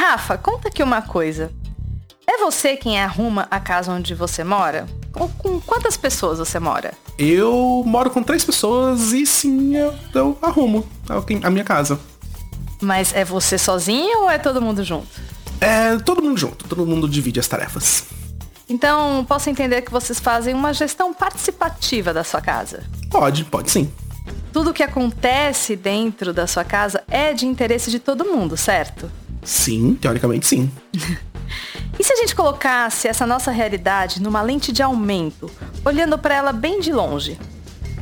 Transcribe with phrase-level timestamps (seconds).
[0.00, 1.52] Rafa, conta aqui uma coisa.
[2.26, 4.86] É você quem arruma a casa onde você mora?
[5.14, 6.94] Ou com quantas pessoas você mora?
[7.18, 10.88] Eu moro com três pessoas e sim, eu, eu arrumo
[11.42, 12.00] a minha casa.
[12.80, 15.20] Mas é você sozinho ou é todo mundo junto?
[15.60, 18.06] É todo mundo junto, todo mundo divide as tarefas.
[18.70, 22.84] Então, posso entender que vocês fazem uma gestão participativa da sua casa?
[23.10, 23.92] Pode, pode sim.
[24.50, 29.19] Tudo que acontece dentro da sua casa é de interesse de todo mundo, certo?
[29.42, 30.70] Sim, teoricamente sim.
[31.98, 35.50] e se a gente colocasse essa nossa realidade numa lente de aumento,
[35.84, 37.38] olhando para ela bem de longe?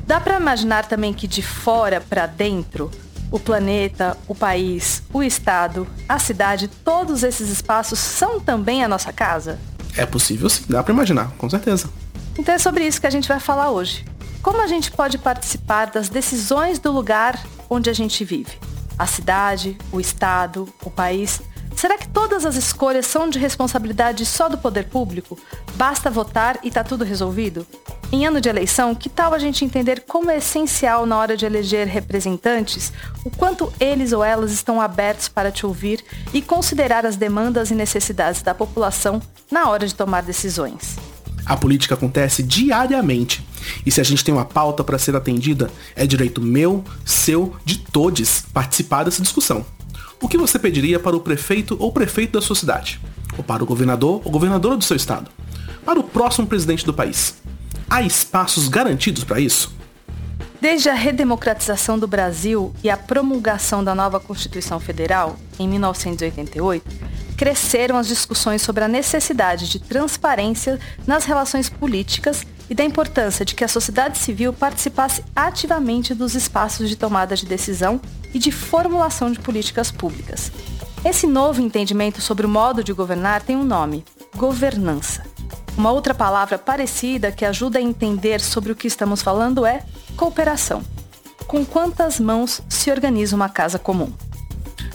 [0.06, 2.90] Dá para imaginar também que de fora para dentro
[3.30, 9.12] o planeta, o país, o estado, a cidade, todos esses espaços são também a nossa
[9.12, 9.58] casa?
[9.96, 11.90] É possível sim, dá para imaginar, com certeza.
[12.38, 14.04] Então é sobre isso que a gente vai falar hoje.
[14.40, 18.58] Como a gente pode participar das decisões do lugar onde a gente vive?
[18.98, 21.40] A cidade, o estado, o país.
[21.76, 25.38] Será que todas as escolhas são de responsabilidade só do poder público?
[25.74, 27.64] Basta votar e tá tudo resolvido?
[28.10, 31.44] Em ano de eleição, que tal a gente entender como é essencial na hora de
[31.44, 32.92] eleger representantes
[33.24, 37.74] o quanto eles ou elas estão abertos para te ouvir e considerar as demandas e
[37.74, 39.20] necessidades da população
[39.50, 40.96] na hora de tomar decisões?
[41.48, 43.42] A política acontece diariamente.
[43.86, 47.78] E se a gente tem uma pauta para ser atendida, é direito meu, seu, de
[47.78, 49.64] todos participar dessa discussão.
[50.20, 53.00] O que você pediria para o prefeito ou prefeito da sua cidade?
[53.38, 55.30] Ou para o governador ou governadora do seu estado?
[55.84, 57.36] Para o próximo presidente do país?
[57.88, 59.72] Há espaços garantidos para isso?
[60.60, 67.07] Desde a redemocratização do Brasil e a promulgação da nova Constituição Federal, em 1988,
[67.38, 73.54] cresceram as discussões sobre a necessidade de transparência nas relações políticas e da importância de
[73.54, 78.00] que a sociedade civil participasse ativamente dos espaços de tomada de decisão
[78.34, 80.50] e de formulação de políticas públicas.
[81.04, 84.04] Esse novo entendimento sobre o modo de governar tem um nome:
[84.36, 85.22] governança.
[85.76, 89.84] Uma outra palavra parecida que ajuda a entender sobre o que estamos falando é
[90.16, 90.82] cooperação.
[91.46, 94.12] Com quantas mãos se organiza uma casa comum?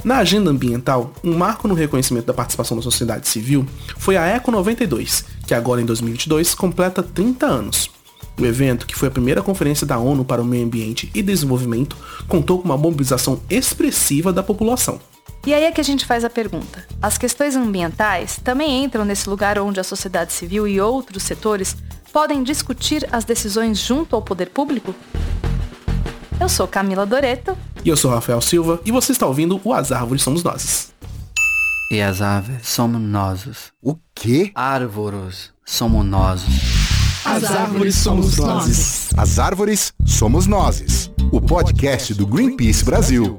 [0.03, 3.65] Na agenda ambiental, um marco no reconhecimento da participação da sociedade civil
[3.97, 7.89] foi a Eco 92, que agora em 2022 completa 30 anos.
[8.37, 11.95] O evento, que foi a primeira conferência da ONU para o Meio Ambiente e Desenvolvimento,
[12.27, 14.99] contou com uma mobilização expressiva da população.
[15.45, 16.85] E aí é que a gente faz a pergunta.
[17.01, 21.77] As questões ambientais também entram nesse lugar onde a sociedade civil e outros setores
[22.11, 24.93] podem discutir as decisões junto ao poder público?
[26.39, 27.57] Eu sou Camila Doreto.
[27.83, 28.79] E eu sou Rafael Silva.
[28.85, 30.93] E você está ouvindo o As Árvores Somos Nós.
[31.91, 33.71] E as árvores somos nós.
[33.79, 34.51] O quê?
[34.55, 36.43] Árvores somos nós.
[37.23, 39.09] As árvores somos nós.
[39.15, 41.11] As árvores somos nós.
[41.31, 43.37] O podcast do Greenpeace Brasil.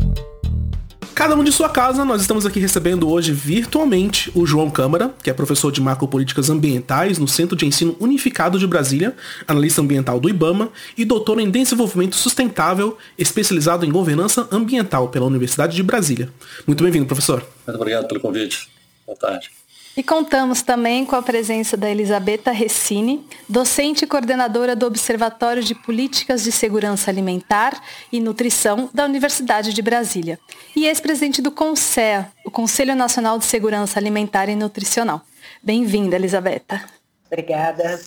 [1.14, 5.30] Cada um de sua casa, nós estamos aqui recebendo hoje virtualmente o João Câmara, que
[5.30, 9.14] é professor de macropolíticas ambientais no Centro de Ensino Unificado de Brasília,
[9.46, 15.76] analista ambiental do IBAMA e doutor em desenvolvimento sustentável, especializado em governança ambiental pela Universidade
[15.76, 16.28] de Brasília.
[16.66, 17.46] Muito bem-vindo, professor.
[17.64, 18.68] Muito obrigado pelo convite.
[19.06, 19.52] Boa tarde.
[19.96, 25.72] E contamos também com a presença da Elisabetta Recine, docente e coordenadora do Observatório de
[25.72, 30.36] Políticas de Segurança Alimentar e Nutrição da Universidade de Brasília,
[30.74, 35.22] e ex-presidente do CONSEA, o Conselho Nacional de Segurança Alimentar e Nutricional.
[35.62, 36.84] Bem-vinda, Elisabetta.
[37.26, 38.00] Obrigada.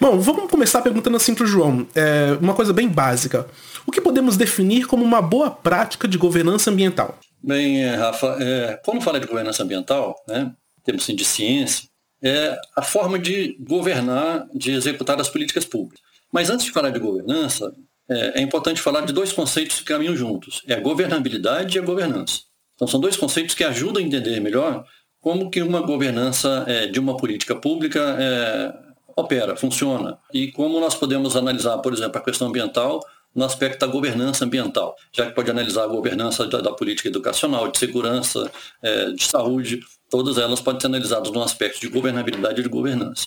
[0.00, 3.46] Bom, vamos começar perguntando assim para o João, é, uma coisa bem básica.
[3.86, 7.18] O que podemos definir como uma boa prática de governança ambiental?
[7.42, 10.50] Bem, Rafa, é, quando fala de governança ambiental, né,
[10.90, 11.88] termos assim, de ciência,
[12.22, 16.00] é a forma de governar, de executar as políticas públicas.
[16.32, 17.72] Mas antes de falar de governança,
[18.08, 20.62] é, é importante falar de dois conceitos que caminham juntos.
[20.66, 22.40] É a governabilidade e a governança.
[22.74, 24.84] Então são dois conceitos que ajudam a entender melhor
[25.20, 28.72] como que uma governança é, de uma política pública é,
[29.16, 30.18] opera, funciona.
[30.32, 33.00] E como nós podemos analisar, por exemplo, a questão ambiental
[33.34, 37.68] no aspecto da governança ambiental, já que pode analisar a governança da, da política educacional,
[37.68, 38.50] de segurança,
[38.82, 43.26] é, de saúde, todas elas podem ser analisadas no aspecto de governabilidade e de governança.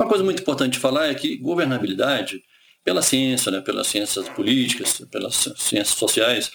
[0.00, 2.42] Uma coisa muito importante de falar é que governabilidade,
[2.82, 6.50] pela ciência, né, pelas ciências políticas, pelas ciências sociais,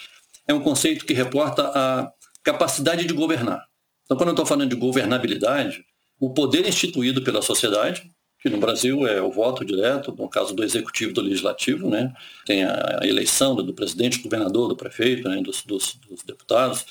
[0.47, 2.11] é um conceito que reporta a
[2.43, 3.63] capacidade de governar.
[4.05, 5.85] Então, quando eu estou falando de governabilidade,
[6.19, 8.09] o poder instituído pela sociedade,
[8.39, 12.13] que no Brasil é o voto direto, no caso do executivo e do legislativo, né?
[12.45, 15.41] tem a eleição do presidente, do governador, do prefeito, né?
[15.41, 16.85] dos, dos, dos deputados,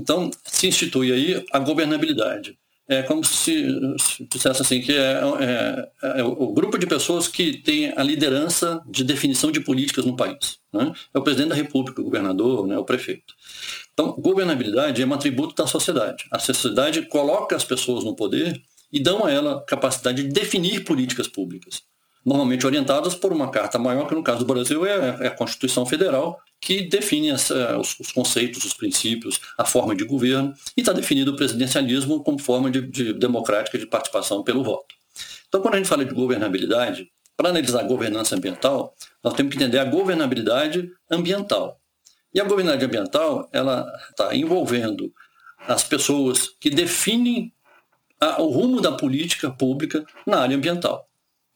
[0.00, 2.58] então, se institui aí a governabilidade.
[2.88, 3.68] é como se,
[3.98, 8.82] se dissesse assim, que é, é, é, o grupo de pessoas que tem a liderança
[8.86, 10.58] de definição de políticas no país.
[10.72, 10.92] Né?
[11.14, 13.32] É o presidente da república, o governador, né, o prefeito.
[13.92, 16.24] Então, governabilidade é um atributo da sociedade.
[16.32, 18.60] A sociedade coloca as pessoas no poder
[18.92, 21.82] e dão a ela capacidade de definir políticas públicas,
[22.24, 25.86] normalmente orientadas por uma carta maior, que no caso do Brasil é, é a Constituição
[25.86, 30.92] Federal, que define as, os, os, conceitos, os princípios, a forma de governo, e está
[30.92, 34.94] definido o presidencialismo como forma de, de democrática de participação pelo voto.
[35.48, 39.62] Então, quando a gente fala de governabilidade, para analisar a governança ambiental, nós temos que
[39.62, 41.80] entender a governabilidade ambiental.
[42.34, 45.10] E a governabilidade ambiental, ela está envolvendo
[45.66, 47.52] as pessoas que definem
[48.20, 51.08] a, o rumo da política pública na área ambiental.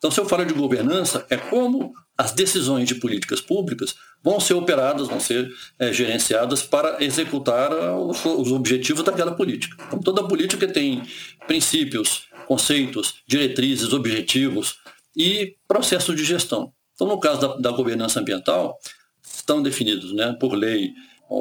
[0.04, 4.52] Então, se eu falo de governança, é como as decisões de políticas públicas vão ser
[4.52, 9.82] operadas, vão ser é, gerenciadas para executar os, os, objetivos daquela política.
[9.86, 11.02] Então, toda política tem
[11.46, 14.76] princípios, conceitos, diretrizes, objetivos
[15.16, 16.70] e processos de gestão.
[16.94, 18.78] Então, no caso da, da governança ambiental,
[19.22, 20.92] estão definidos né, por lei,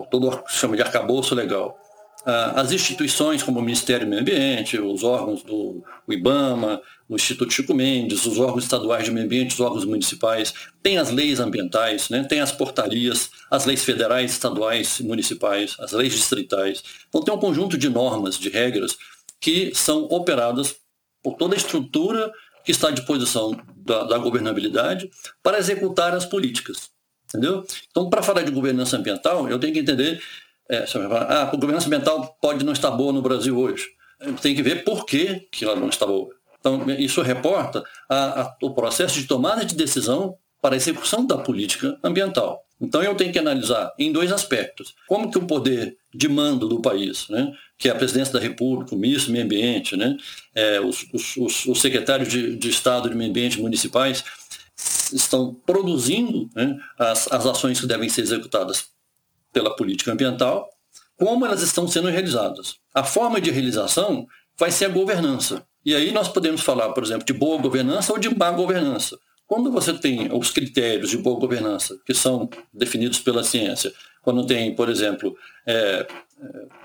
[0.10, 1.78] todo chama de arcabouço legal,
[2.26, 7.54] ah, as instituições como o Ministério do Meio Ambiente, os órgãos do IBAMA, o Instituto
[7.54, 12.10] Chico Mendes, os órgãos estaduais de meio ambiente, os órgãos municipais, tem as leis ambientais,
[12.10, 12.24] né?
[12.24, 16.84] tem as portarias, as leis federais, estaduais, municipais, as leis distritais.
[17.10, 18.98] Então tem um conjunto de normas, de regras,
[19.40, 20.76] que são operadas
[21.22, 22.32] por toda a estrutura
[22.64, 25.10] que está à disposição da, da governabilidade
[25.42, 26.90] para executar as políticas.
[27.28, 27.66] Entendeu?
[27.90, 30.22] Então, para falar de governança ambiental, eu tenho que entender
[30.70, 33.88] é, falar, ah, a governança ambiental pode não estar boa no Brasil hoje.
[34.42, 36.34] Tem que ver por que, que ela não está boa.
[36.64, 41.38] Então, isso reporta a, a, o processo de tomada de decisão para a execução da
[41.38, 42.64] política ambiental.
[42.80, 44.96] Então, eu tenho que analisar em dois aspectos.
[45.06, 48.96] Como que o poder de mando do país, né, que é a presidência da República,
[48.96, 50.16] o ministro do Meio Ambiente, né,
[50.56, 54.24] é, os, os, os, secretários de, de Estado de Meio Ambiente municipais,
[55.12, 58.86] estão produzindo né, as, as ações que devem ser executadas
[59.52, 60.70] pela política ambiental,
[61.18, 62.76] como elas estão sendo realizadas.
[62.94, 64.26] A forma de realização
[64.58, 65.66] vai ser a governança.
[65.86, 69.18] E aí nós podemos falar, por exemplo, de boa governança ou de má governança.
[69.46, 73.92] Quando você tem os critérios de boa governança, que são definidos pela ciência,
[74.22, 75.36] quando tem, por exemplo,
[75.68, 76.08] é, é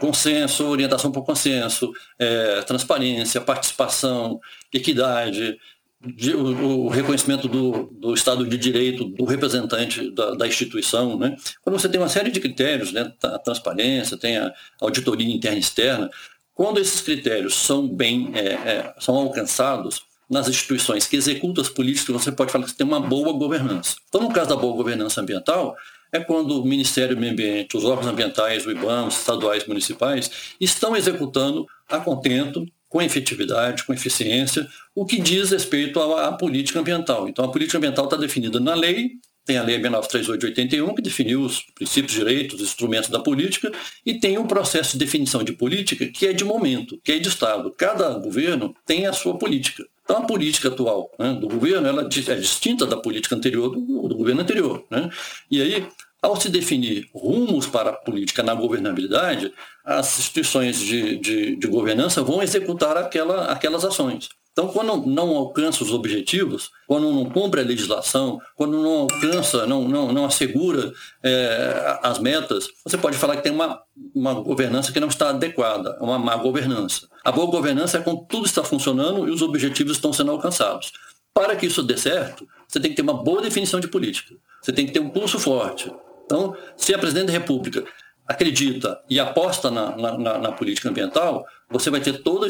[0.00, 4.40] consenso, orientação por consenso, é, transparência, participação,
[4.72, 5.56] equidade,
[6.00, 11.36] de, o, o, reconhecimento do, do, Estado de Direito do representante da, da, instituição, né?
[11.62, 13.12] quando você tem uma série de critérios, né?
[13.22, 16.10] a transparência, tem a auditoria interna e externa,
[16.58, 22.24] quando esses critérios são bem é, é, são alcançados nas instituições que executam as políticas,
[22.24, 23.94] você pode falar que tem uma boa governança.
[24.08, 25.76] Então, no caso da boa governança ambiental,
[26.12, 30.30] é quando o Ministério do Meio Ambiente, os órgãos ambientais, o IBAMA, os estaduais, municipais,
[30.60, 34.66] estão executando a contento com efetividade, com eficiência,
[34.96, 37.28] o que diz respeito à, à política ambiental.
[37.28, 39.12] Então, a política ambiental está definida na lei,
[39.48, 43.72] tem a Lei 6938 de 81, que definiu os princípios, direitos, os instrumentos da política,
[44.04, 47.28] e tem um processo de definição de política que é de momento, que é de
[47.28, 47.72] Estado.
[47.74, 49.86] Cada governo tem a sua política.
[50.04, 54.14] Então, a política atual né, do governo ela é distinta da política anterior do, do
[54.14, 54.84] governo anterior.
[54.90, 55.08] Né?
[55.50, 55.86] E aí,
[56.20, 59.50] ao se definir rumos para a política na governabilidade,
[59.82, 64.28] as instituições de, de, de governança vão executar aquela, aquelas ações.
[64.58, 69.86] Então, quando não alcança os objetivos, quando não cumpre a legislação, quando não alcança, não,
[69.86, 73.80] não, não assegura é, as metas, você pode falar que tem uma,
[74.12, 77.06] uma governança que não está adequada, uma má governança.
[77.24, 80.90] A boa governança é quando tudo está funcionando e os objetivos estão sendo alcançados.
[81.32, 84.34] Para que isso dê certo, você tem que ter uma boa definição de política.
[84.60, 85.88] Você tem que ter um pulso forte.
[86.26, 87.84] Então, se a presidente da República
[88.26, 92.46] acredita e aposta na, na, na, política ambiental, você vai ter toda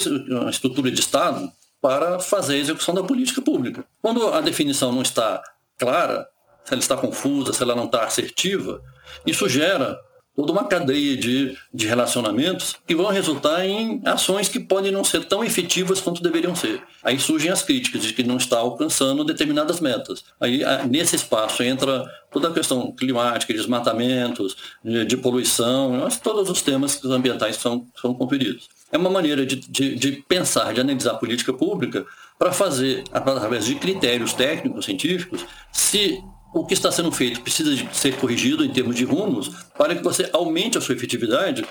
[0.46, 3.84] a estrutura de Estado para fazer a execução da política pública.
[4.02, 5.42] Quando a definição não está
[5.78, 6.28] clara,
[6.64, 8.82] se ela está confusa, se ela não está assertiva,
[9.26, 9.98] isso gera
[10.38, 15.24] toda uma cadeia de, de relacionamentos que vão resultar em ações que podem não ser
[15.24, 16.80] tão efetivas quanto deveriam ser.
[17.02, 20.24] Aí surgem as críticas de que não está alcançando determinadas metas.
[20.38, 26.62] Aí nesse espaço entra toda a questão climática, de desmatamentos, de, de poluição, todos os
[26.62, 28.68] temas ambientais são, são conferidos.
[28.90, 32.06] É uma maneira de, de, de pensar, de analisar a política pública
[32.38, 36.22] para fazer, através de critérios técnicos, científicos, se
[36.54, 40.02] o que está sendo feito precisa de ser corrigido em termos de rumos para que
[40.02, 41.64] você aumente a sua efetividade,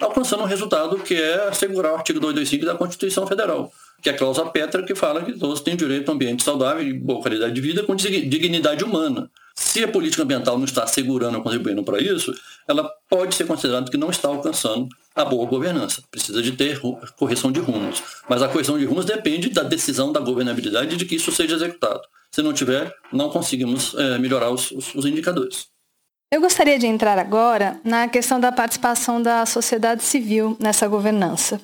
[0.00, 3.70] alcançando um resultado que é assegurar o artigo 225 da Constituição Federal,
[4.02, 6.84] que é a cláusula Petra que fala que todos têm direito a um ambiente saudável
[6.84, 9.30] e boa qualidade de vida com dignidade humana.
[9.54, 12.34] Se a política ambiental não está assegurando ou contribuindo para isso,
[12.66, 16.02] ela pode ser considerada que não está alcançando a boa governança.
[16.10, 16.80] Precisa de ter
[17.16, 18.02] correção de rumos.
[18.28, 22.02] Mas a correção de rumos depende da decisão da governabilidade de que isso seja executado.
[22.32, 25.68] Se não tiver, não conseguimos é, melhorar os, os, os indicadores.
[26.32, 31.60] Eu gostaria de entrar agora na questão da participação da sociedade civil nessa governança.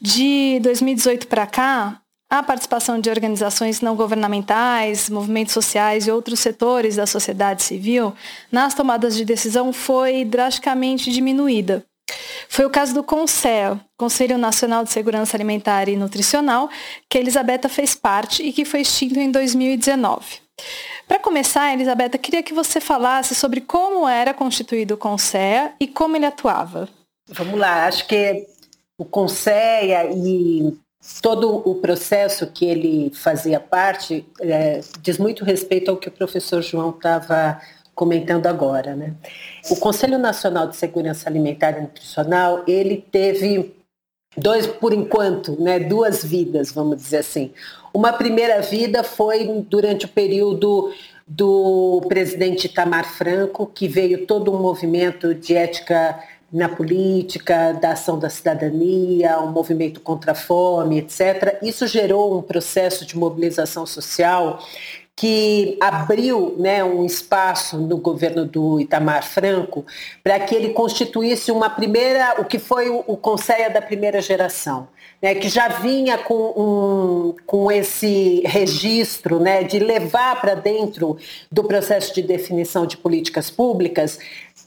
[0.00, 6.96] De 2018 para cá, a participação de organizações não governamentais, movimentos sociais e outros setores
[6.96, 8.14] da sociedade civil
[8.50, 11.84] nas tomadas de decisão foi drasticamente diminuída.
[12.48, 16.68] Foi o caso do CONSEA, Conselho Nacional de Segurança Alimentar e Nutricional,
[17.08, 20.40] que a Elisabetta fez parte e que foi extinto em 2019.
[21.06, 26.16] Para começar, Elisabetta, queria que você falasse sobre como era constituído o CONSEA e como
[26.16, 26.88] ele atuava.
[27.28, 28.46] Vamos lá, acho que
[28.98, 30.76] o CONSEA e
[31.22, 36.62] todo o processo que ele fazia parte é, diz muito respeito ao que o professor
[36.62, 37.60] João estava
[37.94, 38.94] comentando agora.
[38.94, 39.14] Né?
[39.68, 43.74] O Conselho Nacional de Segurança Alimentar e Nutricional, ele teve
[44.36, 47.52] dois, por enquanto, né, duas vidas, vamos dizer assim.
[47.92, 50.92] Uma primeira vida foi durante o período
[51.26, 56.18] do presidente Itamar Franco, que veio todo um movimento de ética
[56.52, 61.58] na política, da ação da cidadania, um movimento contra a fome, etc.
[61.62, 64.58] Isso gerou um processo de mobilização social
[65.20, 69.84] que abriu né, um espaço no governo do Itamar Franco
[70.24, 74.88] para que ele constituísse uma primeira, o que foi o, o Conselho da primeira geração,
[75.20, 81.18] né, que já vinha com, um, com esse registro né, de levar para dentro
[81.52, 84.18] do processo de definição de políticas públicas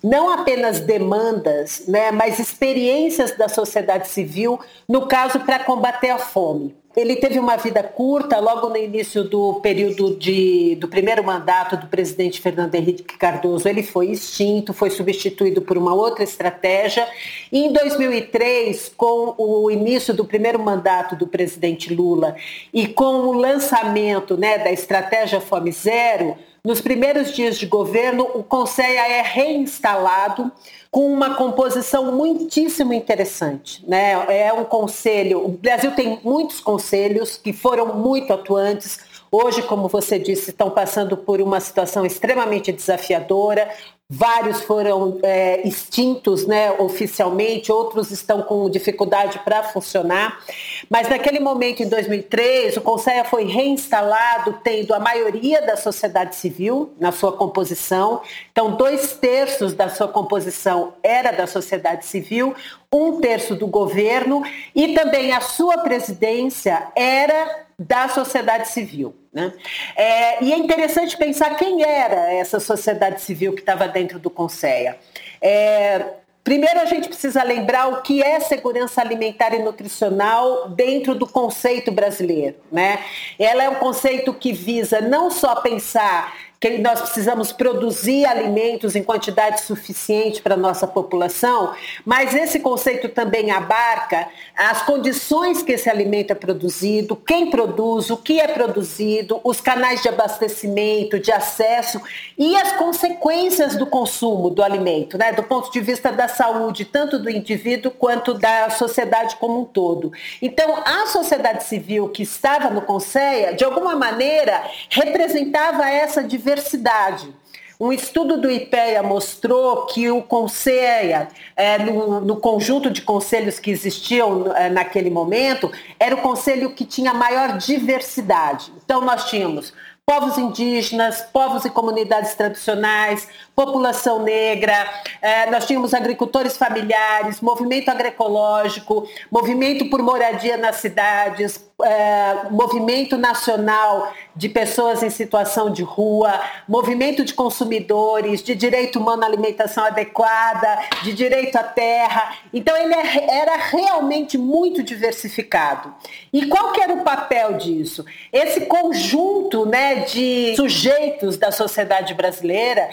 [0.04, 6.76] não apenas demandas, né, mas experiências da sociedade civil, no caso, para combater a fome.
[6.96, 11.88] Ele teve uma vida curta, logo no início do período de, do primeiro mandato do
[11.88, 17.08] presidente Fernando Henrique Cardoso, ele foi extinto, foi substituído por uma outra estratégia.
[17.52, 22.36] E em 2003, com o início do primeiro mandato do presidente Lula
[22.72, 28.44] e com o lançamento né, da estratégia Fome Zero, nos primeiros dias de governo, o
[28.44, 30.52] Conselho é reinstalado
[30.94, 33.84] com uma composição muitíssimo interessante.
[33.88, 34.12] Né?
[34.30, 39.00] É um conselho, o Brasil tem muitos conselhos que foram muito atuantes,
[39.32, 43.68] hoje, como você disse, estão passando por uma situação extremamente desafiadora.
[44.16, 50.40] Vários foram é, extintos né, oficialmente, outros estão com dificuldade para funcionar.
[50.88, 56.94] Mas naquele momento, em 2003, o Conselho foi reinstalado, tendo a maioria da sociedade civil
[57.00, 58.22] na sua composição.
[58.52, 62.54] Então, dois terços da sua composição era da sociedade civil,
[62.94, 64.44] um terço do governo
[64.76, 69.23] e também a sua presidência era da sociedade civil.
[69.34, 69.52] Né?
[69.96, 74.94] É, e é interessante pensar quem era essa sociedade civil que estava dentro do Conselho.
[75.42, 76.06] É,
[76.44, 81.92] primeiro, a gente precisa lembrar o que é segurança alimentar e nutricional dentro do conceito
[81.92, 82.58] brasileiro.
[82.72, 83.00] Né?
[83.40, 86.34] Ela é um conceito que visa não só pensar
[86.70, 91.74] que nós precisamos produzir alimentos em quantidade suficiente para a nossa população,
[92.06, 98.16] mas esse conceito também abarca as condições que esse alimento é produzido, quem produz, o
[98.16, 102.02] que é produzido, os canais de abastecimento, de acesso
[102.38, 107.20] e as consequências do consumo do alimento, né, do ponto de vista da saúde, tanto
[107.20, 110.14] do indivíduo quanto da sociedade como um todo.
[110.42, 117.34] Então, a sociedade civil que estava no Conselho, de alguma maneira, representava essa diversidade diversidade.
[117.80, 123.72] Um estudo do IPEA mostrou que o Conselho, é, no, no, conjunto de conselhos que
[123.72, 128.72] existiam é, naquele momento, era o conselho que tinha maior diversidade.
[128.84, 129.74] Então, nós tínhamos
[130.06, 134.90] povos indígenas, povos e comunidades tradicionais, população negra,
[135.22, 144.12] eh, nós tínhamos agricultores familiares, movimento agroecológico, movimento por moradia nas cidades, eh, movimento nacional
[144.36, 150.80] de pessoas em situação de rua, movimento de consumidores, de direito humano à alimentação adequada,
[151.04, 152.34] de direito à terra.
[152.52, 155.94] Então ele é, era realmente muito diversificado.
[156.32, 158.04] E qual que era o papel disso?
[158.32, 162.90] Esse conjunto né, de sujeitos da sociedade brasileira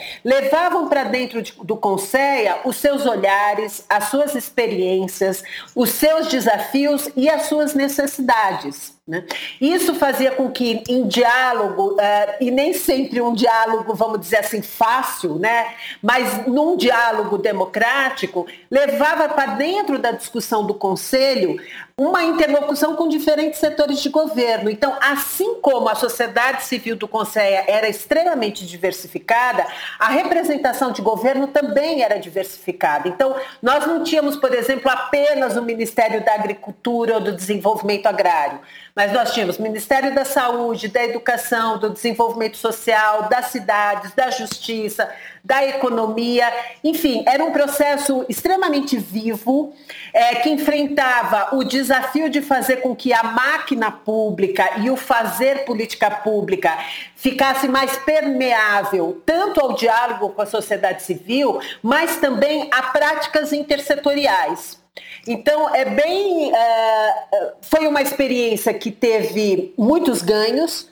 [0.51, 5.43] levavam para dentro de, do Conceia os seus olhares, as suas experiências,
[5.73, 8.93] os seus desafios e as suas necessidades.
[9.11, 9.25] Né?
[9.59, 11.97] Isso fazia com que, em diálogo, uh,
[12.39, 15.73] e nem sempre um diálogo, vamos dizer assim, fácil, né?
[16.01, 21.59] mas num diálogo democrático, levava para dentro da discussão do Conselho
[21.97, 24.71] uma interlocução com diferentes setores de governo.
[24.71, 29.67] Então, assim como a sociedade civil do Conselho era extremamente diversificada,
[29.99, 33.07] a representação de governo também era diversificada.
[33.07, 38.61] Então, nós não tínhamos, por exemplo, apenas o Ministério da Agricultura ou do Desenvolvimento Agrário.
[39.01, 45.09] Mas nós tínhamos Ministério da Saúde, da Educação, do Desenvolvimento Social, das cidades, da Justiça,
[45.43, 46.45] da Economia.
[46.83, 49.73] Enfim, era um processo extremamente vivo
[50.13, 55.65] é, que enfrentava o desafio de fazer com que a máquina pública e o fazer
[55.65, 56.77] política pública
[57.15, 64.80] ficasse mais permeável tanto ao diálogo com a sociedade civil, mas também a práticas intersetoriais.
[65.27, 66.53] Então, é bem.
[66.53, 70.89] É, foi uma experiência que teve muitos ganhos,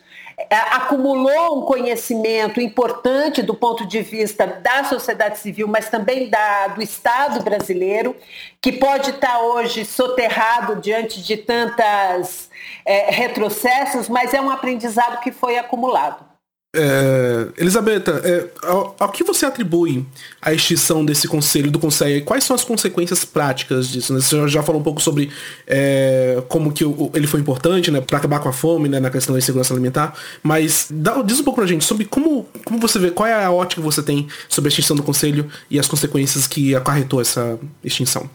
[0.48, 6.68] é, acumulou um conhecimento importante do ponto de vista da sociedade civil, mas também da,
[6.68, 8.16] do Estado brasileiro,
[8.60, 12.48] que pode estar hoje soterrado diante de tantas
[12.86, 16.29] é, retrocessos, mas é um aprendizado que foi acumulado.
[16.72, 20.06] É, Elisabetta, é, ao, ao, que você atribui
[20.40, 24.14] a extinção desse conselho do conselho quais são as consequências práticas disso?
[24.14, 24.20] Né?
[24.20, 25.32] Você já falou um pouco sobre
[25.66, 29.10] é, como que o, ele foi importante né, para acabar com a fome né, na
[29.10, 33.00] questão da insegurança alimentar, mas dá, diz um pouco pra gente sobre como, como você
[33.00, 35.88] vê, qual é a ótica que você tem sobre a extinção do conselho e as
[35.88, 38.30] consequências que acarretou essa extinção.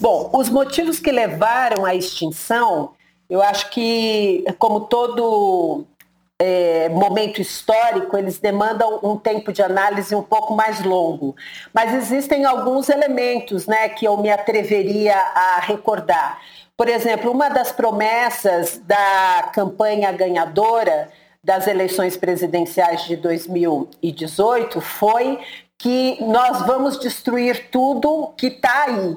[0.00, 2.92] Bom, os motivos que levaram à extinção,
[3.28, 5.84] eu acho que, como todo
[6.40, 11.34] é, momento histórico, eles demandam um tempo de análise um pouco mais longo.
[11.74, 16.40] Mas existem alguns elementos né, que eu me atreveria a recordar.
[16.76, 21.10] Por exemplo, uma das promessas da campanha ganhadora
[21.42, 25.40] das eleições presidenciais de 2018 foi
[25.76, 29.16] que nós vamos destruir tudo que está aí.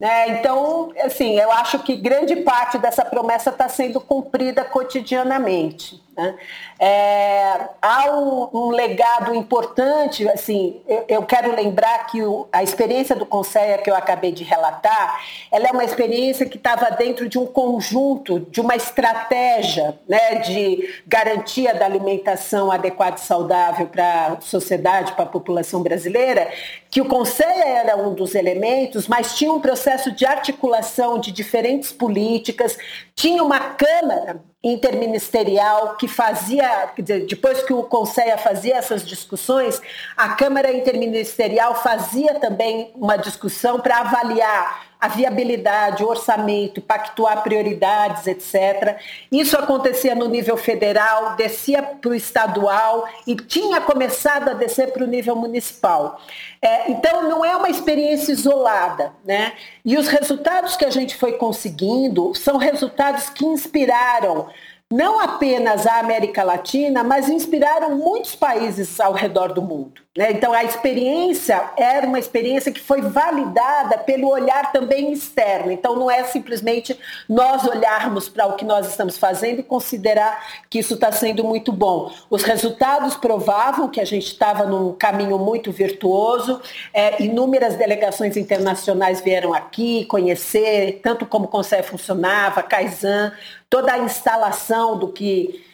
[0.00, 0.38] Né?
[0.38, 6.05] Então, assim, eu acho que grande parte dessa promessa está sendo cumprida cotidianamente.
[6.16, 6.34] Né?
[6.80, 13.14] É, há um, um, legado importante, assim, eu, eu quero lembrar que o, a experiência
[13.14, 15.20] do Conselho que eu acabei de relatar,
[15.52, 21.02] ela é uma experiência que estava dentro de um conjunto, de uma estratégia né, de
[21.06, 26.50] garantia da alimentação adequada e saudável para a sociedade, para a população brasileira,
[26.90, 31.92] que o Conselho era um dos elementos, mas tinha um processo de articulação de diferentes
[31.92, 32.78] políticas,
[33.14, 39.80] tinha uma Câmara interministerial que fazia, dizer, depois que o Conselho fazia essas discussões,
[40.16, 48.26] a Câmara Interministerial fazia também uma discussão para avaliar a viabilidade, o orçamento, pactuar prioridades,
[48.26, 48.98] etc.
[49.30, 55.04] Isso acontecia no nível federal, descia para o estadual e tinha começado a descer para
[55.04, 56.20] o nível municipal.
[56.62, 59.12] É, então, não é uma experiência isolada.
[59.24, 59.52] Né?
[59.84, 64.48] E os resultados que a gente foi conseguindo são resultados que inspiraram
[64.90, 70.05] não apenas a América Latina, mas inspiraram muitos países ao redor do mundo.
[70.16, 70.32] Né?
[70.32, 75.70] Então, a experiência era uma experiência que foi validada pelo olhar também externo.
[75.70, 76.98] Então, não é simplesmente
[77.28, 81.70] nós olharmos para o que nós estamos fazendo e considerar que isso está sendo muito
[81.70, 82.10] bom.
[82.30, 86.60] Os resultados provavam que a gente estava num caminho muito virtuoso.
[86.94, 93.32] É, inúmeras delegações internacionais vieram aqui conhecer tanto como o Conselho funcionava, Kaizen,
[93.68, 95.64] toda a instalação do que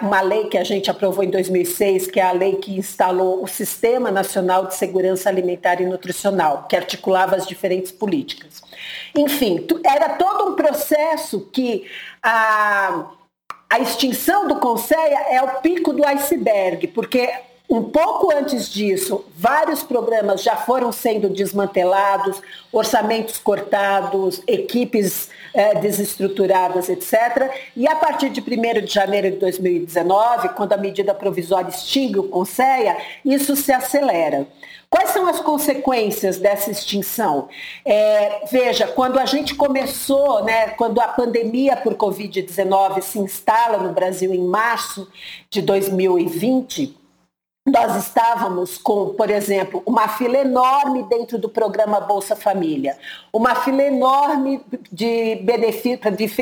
[0.00, 3.48] uma lei que a gente aprovou em 2006, que é a lei que instalou o
[3.48, 8.62] Sistema Nacional de Segurança Alimentar e Nutricional, que articulava as diferentes políticas.
[9.16, 11.84] Enfim, era todo um processo que
[12.22, 13.06] a,
[13.68, 17.28] a extinção do Conselho é o pico do iceberg, porque
[17.68, 26.88] um pouco antes disso, vários programas já foram sendo desmantelados, orçamentos cortados, equipes é, desestruturadas,
[26.88, 27.50] etc.
[27.74, 32.28] E a partir de 1 de janeiro de 2019, quando a medida provisória extingue o
[32.28, 34.46] Conceia, isso se acelera.
[34.88, 37.48] Quais são as consequências dessa extinção?
[37.84, 43.92] É, veja, quando a gente começou, né, quando a pandemia por Covid-19 se instala no
[43.92, 45.10] Brasil em março
[45.50, 47.05] de 2020,
[47.66, 52.96] nós estávamos com, por exemplo, uma fila enorme dentro do programa Bolsa Família,
[53.32, 55.42] uma fila enorme de,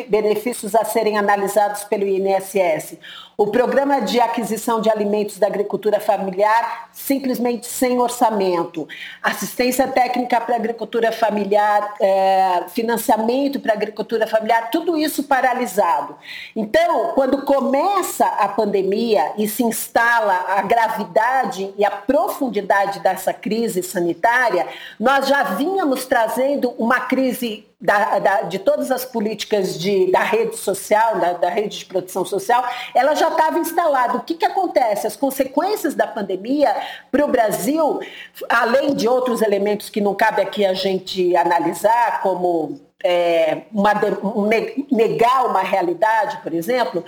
[0.09, 2.99] benefícios a serem analisados pelo INSS,
[3.39, 8.87] o programa de aquisição de alimentos da agricultura familiar simplesmente sem orçamento,
[9.23, 16.17] assistência técnica para agricultura familiar, é, financiamento para agricultura familiar, tudo isso paralisado.
[16.55, 21.14] Então, quando começa a pandemia e se instala a gravidade
[21.77, 24.67] e a profundidade dessa crise sanitária,
[24.99, 30.57] nós já vínhamos trazendo uma crise da, da, de todas as políticas de, da rede
[30.57, 34.17] social, da, da rede de produção social, ela já estava instalada.
[34.17, 35.07] O que, que acontece?
[35.07, 36.75] As consequências da pandemia
[37.13, 38.01] para o Brasil,
[38.49, 43.93] além de outros elementos que não cabe aqui a gente analisar, como é, uma,
[44.91, 47.05] negar uma realidade, por exemplo,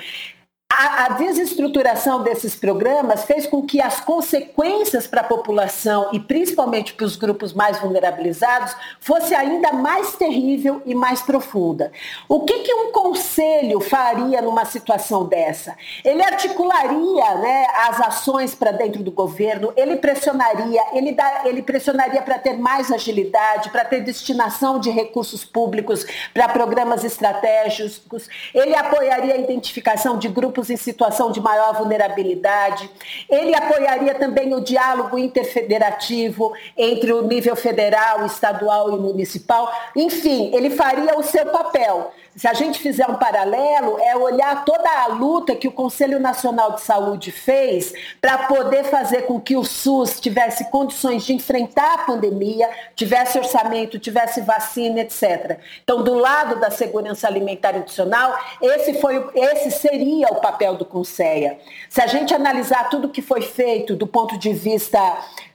[0.68, 6.92] a, a, desestruturação desses programas fez com que as consequências para a população e principalmente
[6.92, 11.92] para os grupos mais vulnerabilizados fosse ainda mais terrível e mais profunda.
[12.28, 15.76] O que, que um conselho faria numa situação dessa?
[16.04, 22.22] Ele articularia né, as ações para dentro do governo, ele pressionaria, ele, dá, ele pressionaria
[22.22, 29.34] para ter mais agilidade, para ter destinação de recursos públicos para programas estratégicos, ele apoiaria
[29.34, 32.90] a identificação de grupos grupos em situação de maior vulnerabilidade.
[33.28, 39.70] Ele apoiaria também o diálogo interfederativo entre o nível federal, estadual e municipal.
[39.94, 44.90] Enfim, ele faria o seu papel se a gente fizer um paralelo, é olhar toda
[44.90, 49.64] a luta que o Conselho Nacional de Saúde fez para poder fazer com que o
[49.64, 55.58] SUS tivesse condições de enfrentar a pandemia, tivesse orçamento, tivesse vacina, etc.
[55.82, 60.84] Então, do lado da segurança alimentar e nutricional, esse, foi, esse seria o papel do
[60.84, 61.56] Conselho.
[61.88, 65.00] Se a gente analisar tudo que foi feito do ponto de vista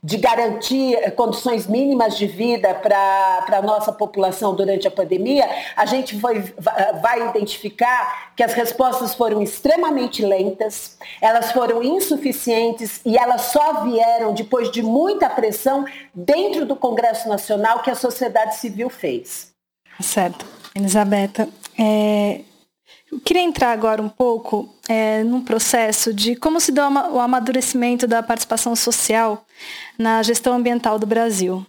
[0.04, 6.20] de garantir condições mínimas de vida para a nossa população durante a pandemia, a gente
[6.20, 6.44] foi,
[7.02, 14.34] vai identificar que as respostas foram extremamente lentas, elas foram insuficientes e elas só vieram
[14.34, 15.86] depois de muita pressão
[16.16, 19.52] dentro do Congresso Nacional que a sociedade civil fez.
[20.00, 20.46] Certo.
[20.74, 22.42] Elisabetta, é,
[23.20, 28.24] queria entrar agora um pouco é, num processo de como se dá o amadurecimento da
[28.24, 29.46] participação social
[29.98, 31.66] na gestão ambiental do Brasil.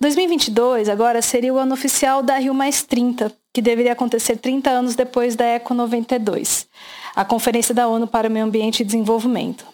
[0.00, 4.94] 2022 agora seria o ano oficial da Rio Mais 30, que deveria acontecer 30 anos
[4.94, 6.68] depois da Eco 92,
[7.16, 9.66] a Conferência da ONU para o Meio Ambiente e Desenvolvimento.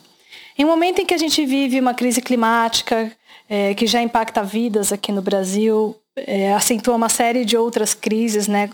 [0.57, 3.13] Em um momento em que a gente vive uma crise climática
[3.49, 8.49] é, que já impacta vidas aqui no Brasil, é, acentua uma série de outras crises,
[8.49, 8.71] né,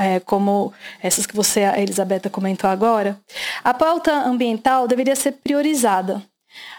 [0.00, 3.18] é, como essas que você, a Elisabetta, comentou agora,
[3.62, 6.22] a pauta ambiental deveria ser priorizada.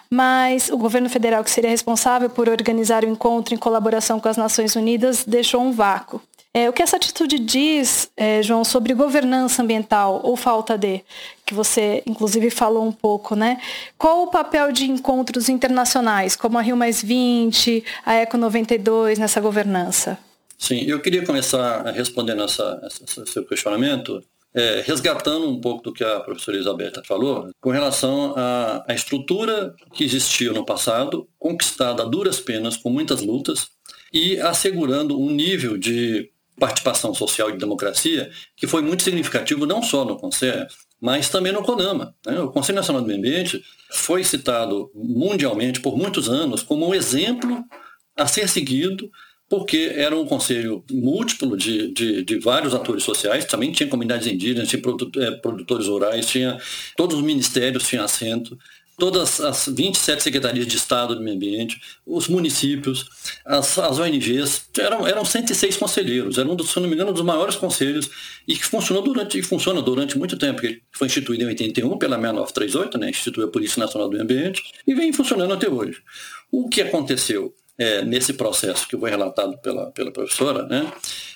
[0.10, 4.38] Mas o governo federal, que seria responsável por organizar o encontro em colaboração com as
[4.38, 6.22] Nações Unidas, deixou um vácuo.
[6.54, 11.04] É, o que essa atitude diz, é, João, sobre governança ambiental ou falta de,
[11.46, 13.60] que você inclusive falou um pouco, né?
[13.98, 19.42] Qual o papel de encontros internacionais, como a Rio Mais 20, a Eco 92 nessa
[19.42, 20.18] governança?
[20.58, 26.04] Sim, eu queria começar respondendo essa, esse seu questionamento, é, resgatando um pouco do que
[26.04, 32.06] a professora Isabela falou, com relação à, à estrutura que existiu no passado, conquistada a
[32.06, 33.68] duras penas, com muitas lutas,
[34.14, 40.06] e assegurando um nível de participação social e democracia que foi muito significativo não só
[40.06, 40.66] no Conselho,
[41.02, 42.16] mas também no CONAMA.
[42.26, 42.40] Né?
[42.40, 47.64] O Conselho Nacional do Meio Ambiente foi citado mundialmente por muitos anos como um exemplo
[48.16, 49.12] a ser seguido
[49.50, 54.70] porque era um conselho múltiplo de, de, de, vários atores sociais, também tinha comunidades indígenas,
[54.70, 54.82] tinha
[55.18, 56.58] é, produtores rurais, tinha
[56.98, 58.58] todos os ministérios tinham assento,
[58.98, 63.06] todas as 27 secretarias de Estado do Meio Ambiente, os municípios,
[63.46, 67.14] as, as ONGs, eram, eram 106 conselheiros, era um dos, se não me engano, um
[67.14, 68.10] dos maiores conselhos
[68.48, 72.16] e que funcionou durante, e funciona durante muito tempo, que foi instituído em 81 pela
[72.16, 76.02] 6938, né, instituiu a Polícia Nacional do Meio Ambiente, e vem funcionando até hoje.
[76.52, 77.54] O que aconteceu?
[77.78, 80.92] É, nesse processo que foi relatado pela, pela professora, né,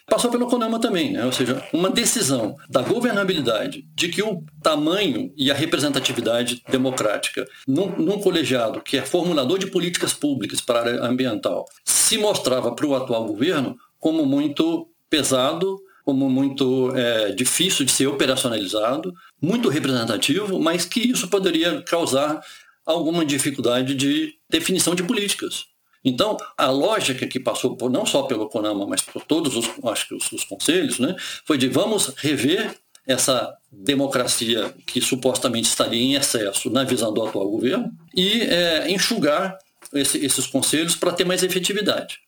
[0.07, 5.31] passou pelo CONAMA também, né, ou seja, uma decisão da governabilidade de que o tamanho
[5.37, 10.81] e a representatividade democrática num, num colegiado que é formulador de políticas públicas para a
[10.81, 17.85] área ambiental se mostrava para o atual governo como muito pesado, como muito é, difícil
[17.85, 22.41] de ser operacionalizado, muito representativo, mas que isso poderia causar
[22.85, 25.65] alguma dificuldade de definição de políticas.
[26.03, 30.07] Então, a lógica que passou por, não só pelo CONAMA, mas por todos os, acho
[30.07, 36.13] que os, os conselhos, né, foi de vamos rever essa democracia que supostamente estaria em
[36.13, 39.57] excesso na visão do atual governo e é, enxugar
[39.93, 42.19] esse, esses conselhos para ter mais efetividade.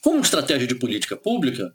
[0.00, 1.74] Como estratégia de política pública,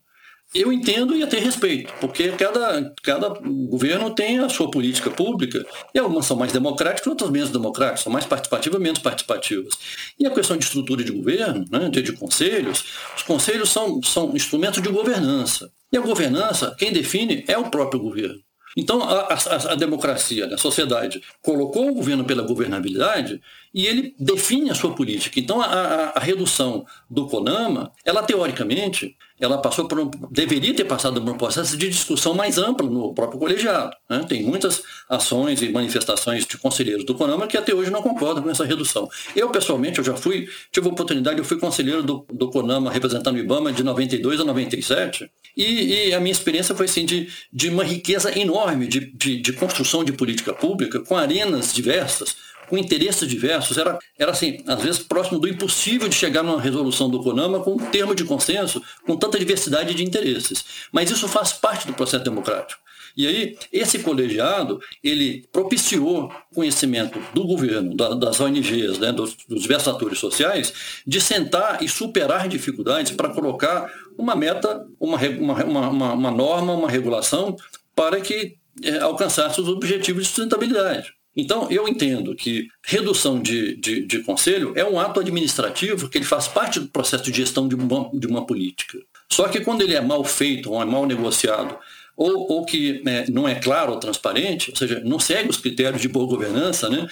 [0.56, 6.00] eu entendo e até respeito, porque cada, cada governo tem a sua política pública, e
[6.00, 9.74] algumas são mais democráticas, outras menos democráticas, são mais participativas, menos participativas.
[10.20, 12.84] E a questão de estrutura de governo, né, de, de conselhos,
[13.16, 15.70] os conselhos são, são instrumentos de governança.
[15.92, 18.47] E a governança, quem define é o próprio governo.
[18.78, 23.42] Então, a, a, a, democracia, a sociedade, colocou o governo pela governabilidade
[23.74, 25.40] e ele define a sua política.
[25.40, 31.20] Então, a, a redução do CONAMA, ela teoricamente, ela passou por um, deveria ter passado
[31.20, 33.96] por um processo de discussão mais ampla no próprio colegiado.
[34.08, 34.24] Né?
[34.30, 38.50] Tem muitas ações e manifestações de conselheiros do CONAMA que até hoje não concordam com
[38.52, 39.10] essa redução.
[39.36, 43.38] Eu, pessoalmente, eu já fui, tive a oportunidade, eu fui conselheiro do, do CONAMA representando
[43.38, 47.70] o IBAMA de 92 a 97, e, e, a minha experiência foi assim, de, de
[47.70, 52.36] uma riqueza enorme de, de, de, construção de política pública, com arenas diversas,
[52.68, 53.78] com interesses diversos.
[53.78, 57.74] Era, era assim, às vezes próximo do impossível de chegar numa resolução do CONAMA com
[57.74, 60.64] um termo de consenso, com tanta diversidade de interesses.
[60.92, 62.88] Mas isso faz parte do processo democrático.
[63.18, 69.64] E aí, esse colegiado, ele propiciou conhecimento do governo, da, das ONGs, né, dos, dos
[69.64, 70.72] diversos atores sociais,
[71.06, 76.90] de sentar e superar dificuldades para colocar uma meta, uma, uma, uma, uma norma, uma
[76.90, 77.58] regulação
[77.98, 81.12] para que é, alcançasse os objetivos de sustentabilidade.
[81.36, 86.26] Então, eu entendo que redução de, de, de, conselho é um ato administrativo que ele
[86.26, 89.00] faz parte do processo de gestão de uma, de uma política.
[89.32, 91.78] Só que quando ele é mal feito ou é mal negociado
[92.16, 96.02] ou, ou que né, não é claro ou transparente, ou seja, não segue os critérios
[96.02, 97.08] de boa governança, né,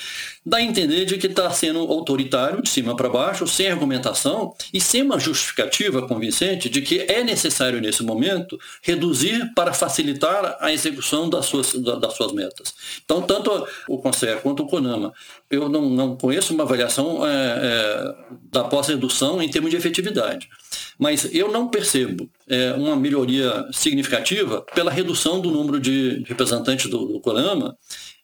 [0.46, 4.80] dá a entender de que está sendo autoritário de cima para baixo, sem argumentação e
[4.80, 11.30] sem uma justificativa convincente de que é necessário, nesse momento, reduzir para facilitar a execução
[11.30, 12.76] das suas, das suas metas.
[13.04, 15.12] Então, tanto o Conselho quanto o CONAMA,
[15.50, 18.16] eu não, não conheço uma avaliação é, é,
[18.52, 20.50] da pós-redução em termos de efetividade.
[20.98, 27.06] Mas eu não percebo é, uma melhoria significativa pela redução do número de representantes do,
[27.06, 27.78] do CONAMA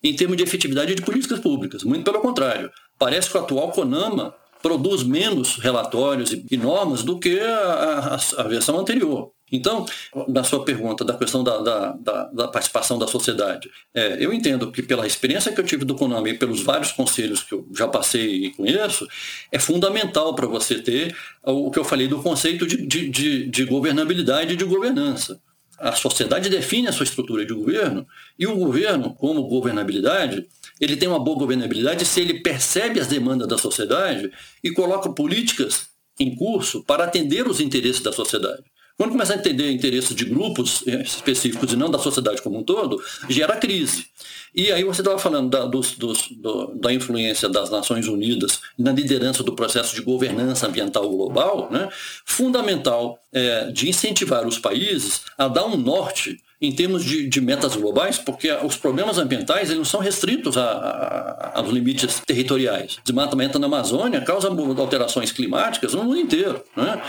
[0.03, 1.83] em termos de efetividade de políticas públicas.
[1.83, 2.71] Muito pelo contrário.
[2.97, 8.47] Parece que o atual CONAMA produz menos relatórios e normas do que a, a, a
[8.47, 9.31] versão anterior.
[9.51, 9.85] Então,
[10.29, 14.71] na sua pergunta da questão da, da, da, da participação da sociedade, é, eu entendo
[14.71, 17.85] que pela experiência que eu tive do Konami e pelos vários conselhos que eu já
[17.85, 19.05] passei e conheço,
[19.51, 23.65] é fundamental para você ter o que eu falei do conceito de, de, de, de
[23.65, 25.41] governabilidade e de governança
[25.81, 30.47] a sociedade define a sua estrutura de governo e o governo, como governabilidade,
[30.79, 34.31] ele tem uma boa governabilidade se ele percebe as demandas da sociedade
[34.63, 35.87] e coloca políticas
[36.19, 38.63] em curso para atender os interesses da sociedade.
[39.01, 42.63] Quando começa a entender interesses de grupos eh, específicos e não da sociedade como um
[42.63, 44.05] todo, gera crise.
[44.53, 48.91] E aí você estava falando da, dos, dos, do, da influência das Nações Unidas na
[48.91, 51.89] liderança do processo de governança ambiental global, né?
[52.23, 57.75] fundamental é, de incentivar os países a dar um norte em termos de, de, metas
[57.75, 62.99] globais, porque os problemas ambientais eles não são restritos a, a, aos limites territoriais.
[63.03, 66.63] Desmatamento na Amazônia causa alterações climáticas no mundo inteiro.
[66.77, 67.01] Né?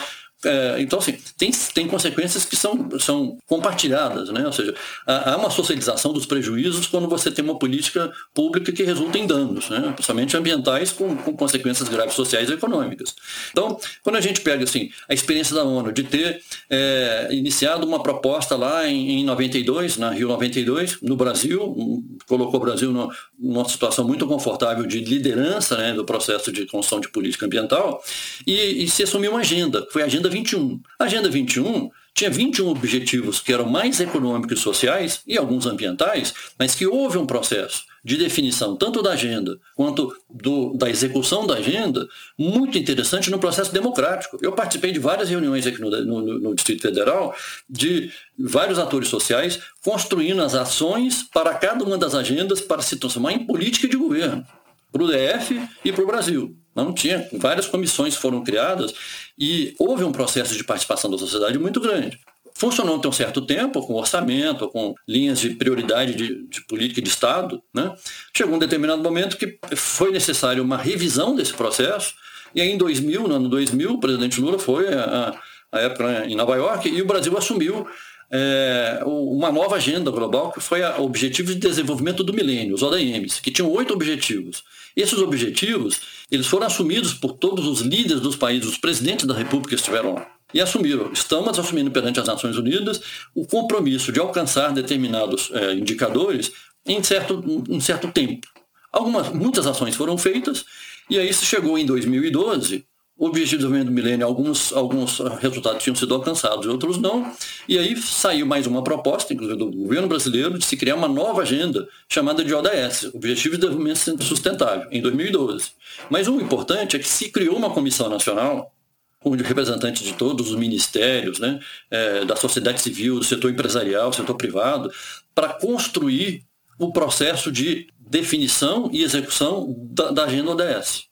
[0.45, 4.45] É, então, assim, tem, tem consequências que são, são compartilhadas, né?
[4.45, 4.75] ou seja,
[5.07, 9.27] há, há, uma socialização dos prejuízos quando você tem uma política pública que resulta em
[9.27, 9.93] danos, né?
[9.93, 13.15] principalmente ambientais com, com consequências graves sociais e econômicas.
[13.51, 18.03] Então, quando a gente pega assim, a experiência da ONU de ter é, iniciado uma
[18.03, 23.69] proposta lá em, em 92, na Rio 92, no Brasil, colocou o Brasil no, numa
[23.69, 28.03] situação muito confortável de liderança né, do processo de construção de política ambiental,
[28.47, 30.81] e, e se assumiu uma agenda, foi a Agenda 21.
[30.99, 36.35] A Agenda 21 tinha 21 objetivos que eram mais econômicos e sociais e alguns ambientais,
[36.59, 41.55] mas que houve um processo de definição tanto da agenda quanto do, da execução da
[41.55, 44.39] agenda muito interessante no processo democrático.
[44.43, 47.35] Eu participei de várias reuniões aqui no, no, no Distrito Federal
[47.69, 53.33] de vários atores sociais construindo as ações para cada uma das agendas para se transformar
[53.33, 54.45] em política de governo
[54.93, 56.62] para o DF e para o Brasil.
[56.75, 58.95] Não tinha, várias comissões foram criadas
[59.39, 62.19] e houve um processo de participação da sociedade muito grande.
[62.55, 67.09] Funcionou até um certo tempo, com orçamento, com linhas de prioridade de, de política de
[67.09, 67.63] Estado.
[67.75, 67.95] Né?
[68.35, 72.15] Chegou um determinado momento que foi necessário uma revisão desse processo,
[72.55, 75.35] e aí em 2000, no ano 2000, o presidente Lula foi a,
[75.73, 77.87] a época em Nova York e o Brasil assumiu
[78.31, 83.41] é, uma nova agenda global que foi a Objetivos de Desenvolvimento do Milênio, os ODMs,
[83.43, 84.65] que tinham oito objetivos.
[84.97, 86.01] Esses objetivos
[86.33, 90.27] eles foram assumidos por todos os líderes dos países, os presidentes da República estiveram lá.
[90.55, 93.01] e assumiram, estamos assumindo perante as Nações Unidas
[93.35, 96.53] o compromisso de alcançar determinados é, indicadores
[96.87, 98.47] em certo, em certo tempo.
[98.91, 100.65] Algumas, muitas ações foram feitas,
[101.09, 102.85] e aí se chegou em 2012,
[103.23, 107.33] o Objetivo de Desenvolvimento do Milênio, alguns, alguns resultados tinham sido alcançados, outros não,
[107.69, 111.43] e aí saiu mais uma proposta, inclusive do governo brasileiro, de se criar uma nova
[111.43, 115.71] agenda chamada de ODS, Objetivos de Desenvolvimento Sustentável, em 2012.
[116.11, 118.75] Mas o importante é que se criou uma comissão nacional,
[119.21, 121.61] com representantes de todos os ministérios, né,
[121.93, 124.93] é, da sociedade civil, do setor empresarial, setor privado,
[125.33, 126.43] para construir
[126.77, 131.12] o processo de definição e execução da, da agenda ODS.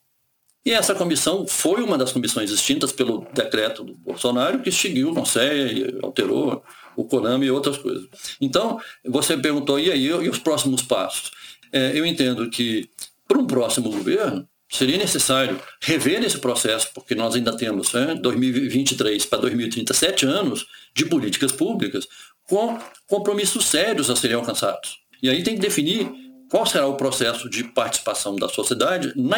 [0.64, 5.14] E essa comissão foi uma das comissões extintas pelo decreto do Bolsonaro, que extinguiu o
[5.14, 6.62] Conselho, alterou
[6.94, 8.06] o CONAMA e outras coisas.
[8.40, 11.30] Então, você perguntou, e aí, e os próximos passos?
[11.72, 12.90] É, eu entendo que,
[13.26, 19.24] para um próximo governo, seria necessário rever esse processo, porque nós ainda temos né, 2023
[19.26, 22.06] para 2030, sete anos de políticas públicas
[22.48, 24.98] com compromissos sérios a serem alcançados.
[25.22, 26.10] E aí tem que definir
[26.50, 29.36] qual será o processo de participação da sociedade na,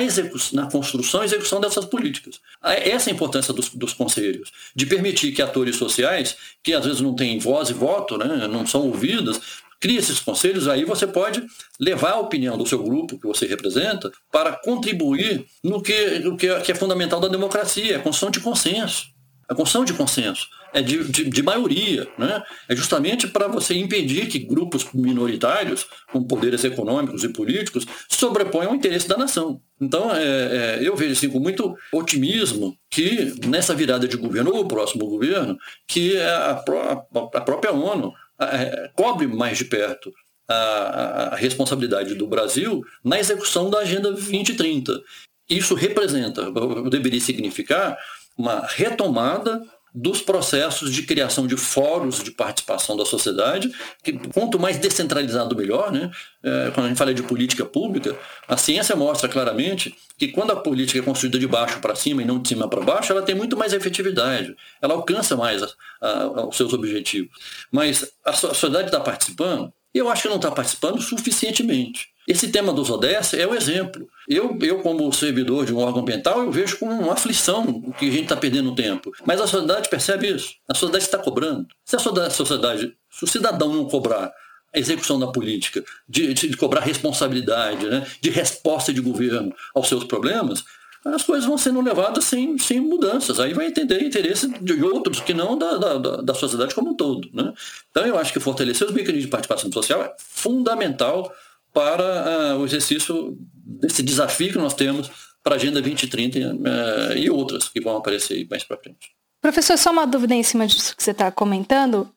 [0.53, 2.41] na construção e execução dessas políticas.
[2.63, 7.01] Essa é a importância dos, dos, conselhos, de permitir que atores sociais, que às vezes
[7.03, 9.41] não têm voz e voto, né, não são ouvidos,
[9.79, 11.45] crie esses conselhos, aí você pode
[11.79, 16.47] levar a opinião do seu grupo que você representa para contribuir no que, no que,
[16.49, 19.12] é, que é fundamental da democracia, a construção de consenso.
[19.53, 22.43] A construção de consenso é de, de, de maioria, né?
[22.67, 28.75] é justamente para você impedir que grupos minoritários, com poderes econômicos e políticos, sobreponham o
[28.75, 29.61] interesse da nação.
[29.79, 34.63] Então, é, é, eu vejo assim, com muito otimismo que nessa virada de governo, ou
[34.63, 38.11] o próximo governo, que a, a, a própria ONU
[38.41, 40.11] é, cobre mais de perto
[40.49, 44.99] a, a responsabilidade do Brasil na execução da Agenda 2030.
[45.47, 46.51] Isso representa,
[46.89, 47.99] deveria significar
[48.37, 49.63] uma retomada
[49.95, 53.71] dos processos de criação de fóruns de participação da sociedade,
[54.03, 56.11] que quanto mais descentralizado melhor, né?
[56.43, 58.17] É, quando a gente fala de política pública,
[58.49, 62.25] a ciência mostra claramente que quando a política é construída de baixo para cima e
[62.25, 65.69] não de cima para baixo, ela tem muito mais efetividade, ela alcança mais a,
[66.01, 67.31] a, os seus objetivos.
[67.71, 72.12] Mas a sociedade está participando, e eu acho que não está participando suficientemente.
[72.27, 74.09] Esse tema dos ODS é o exemplo.
[74.29, 78.11] Eu, eu, como servidor de um órgão ambiental, eu vejo com uma aflição que a
[78.11, 79.11] gente está perdendo tempo.
[79.27, 80.55] Mas a sociedade percebe isso.
[80.69, 81.67] A sociedade está cobrando.
[81.85, 84.33] Se a sociedade, se o cidadão não cobrar
[84.75, 90.05] a execução da política, de, de, cobrar responsabilidade, né, de resposta de governo aos seus
[90.05, 90.65] problemas,
[91.05, 93.41] as coisas vão sendo levadas sem, sem mudanças.
[93.41, 97.29] Aí vai entender interesse de outros que não da, da, da sociedade como um todo.
[97.33, 97.53] Né?
[97.91, 101.35] Então eu acho que fortalecer os mecanismos de participação social é fundamental
[101.73, 105.11] para uh, o exercício desse desafio que nós temos
[105.43, 109.13] para a Agenda 2030 uh, e outras que vão aparecer mais para frente.
[109.43, 112.09] Professor, só uma dúvida em cima disso que você está comentando.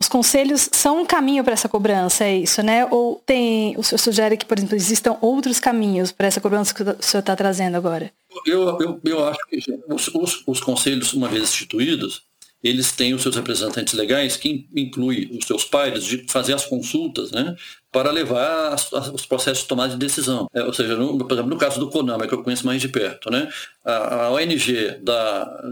[0.00, 2.86] Os conselhos são um caminho para essa cobrança, é isso, né?
[2.86, 6.84] Ou tem, o senhor sugere que, por exemplo, existam outros caminhos para essa cobrança que
[6.84, 8.12] o senhor está trazendo agora?
[8.46, 12.22] Eu, eu, eu acho que os, os, os conselhos, uma vez instituídos,
[12.62, 17.32] eles têm os seus representantes legais, que inclui os seus pares, de fazer as consultas,
[17.32, 17.56] né,
[17.90, 18.76] para levar
[19.14, 20.46] os processos de tomada de decisão.
[20.52, 22.88] É, ou seja, no, por exemplo, no caso do CONAMA, que eu conheço mais de
[22.88, 23.48] perto, né,
[23.84, 25.62] a, a ONG da,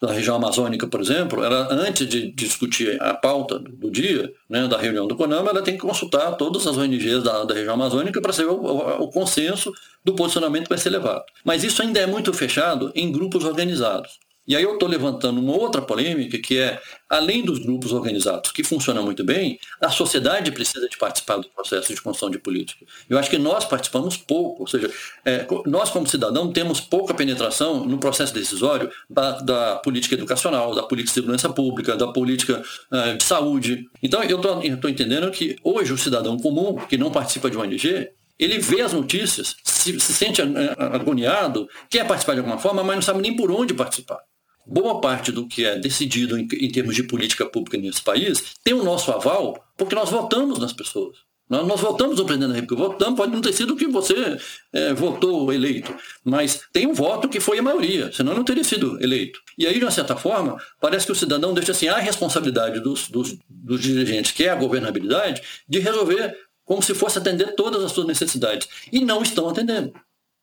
[0.00, 4.76] da região amazônica, por exemplo, ela, antes de, discutir a pauta do dia, né, da
[4.76, 8.32] reunião do CONAMA, ela tem que consultar todas as ONGs da, da região amazônica para
[8.32, 9.72] saber o, o, o consenso
[10.04, 11.24] do posicionamento que vai ser levado.
[11.44, 14.18] Mas isso ainda é muito fechado em grupos organizados.
[14.46, 18.64] E aí eu estou levantando uma outra polêmica, que é, além dos grupos organizados, que
[18.64, 22.84] funcionam muito bem, a sociedade precisa de participar do processo de construção de política.
[23.08, 24.90] Eu acho que nós participamos pouco, ou seja,
[25.24, 30.82] é, nós como cidadão temos pouca penetração no processo decisório da, da política educacional, da
[30.82, 33.86] política de segurança pública, da política uh, de saúde.
[34.02, 38.58] Então eu estou entendendo que hoje o cidadão comum, que não participa de ONG, ele
[38.58, 40.42] vê as notícias, se, se sente
[40.76, 44.18] agoniado, quer participar de alguma forma, mas não sabe nem por onde participar
[44.66, 48.74] boa parte do que é decidido em, em, termos de política pública nesse país tem
[48.74, 51.18] o nosso aval porque nós votamos nas pessoas.
[51.48, 52.88] Nós, votamos no presidente da República.
[52.88, 54.38] Votamos, pode não ter sido que você
[54.72, 55.94] é, votou eleito,
[56.24, 59.38] mas tem um voto que foi a maioria, senão não teria sido eleito.
[59.58, 63.10] E aí, de uma certa forma, parece que o cidadão deixa assim a responsabilidade dos,
[63.10, 67.92] dos, dos dirigentes, que é a governabilidade, de resolver como se fosse atender todas as
[67.92, 68.66] suas necessidades.
[68.90, 69.92] E não estão atendendo.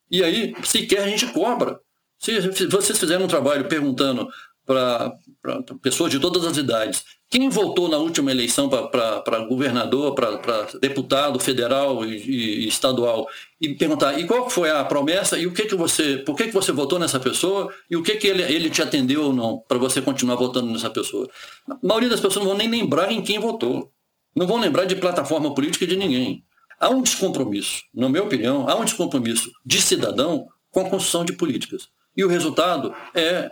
[0.08, 1.80] E aí, sequer a gente cobra
[2.20, 4.28] se vocês fizeram um trabalho perguntando
[4.66, 5.16] para
[5.82, 12.04] pessoas de todas as idades Quem votou na última eleição para governador, para deputado federal
[12.04, 13.26] e, e, estadual
[13.60, 16.52] e perguntar e qual foi a promessa e o que que você, por que que
[16.52, 19.78] você votou nessa pessoa e o que que ele, ele te atendeu ou não para
[19.78, 21.28] você continuar votando nessa pessoa?
[21.68, 23.90] A maioria das pessoas não vão nem lembrar em quem votou,
[24.36, 26.44] não vão lembrar de plataforma política de ninguém.
[26.78, 31.32] Há um descompromisso, na minha opinião, há um descompromisso de cidadão com a construção de
[31.32, 31.88] políticas.
[32.20, 33.48] E o resultado é,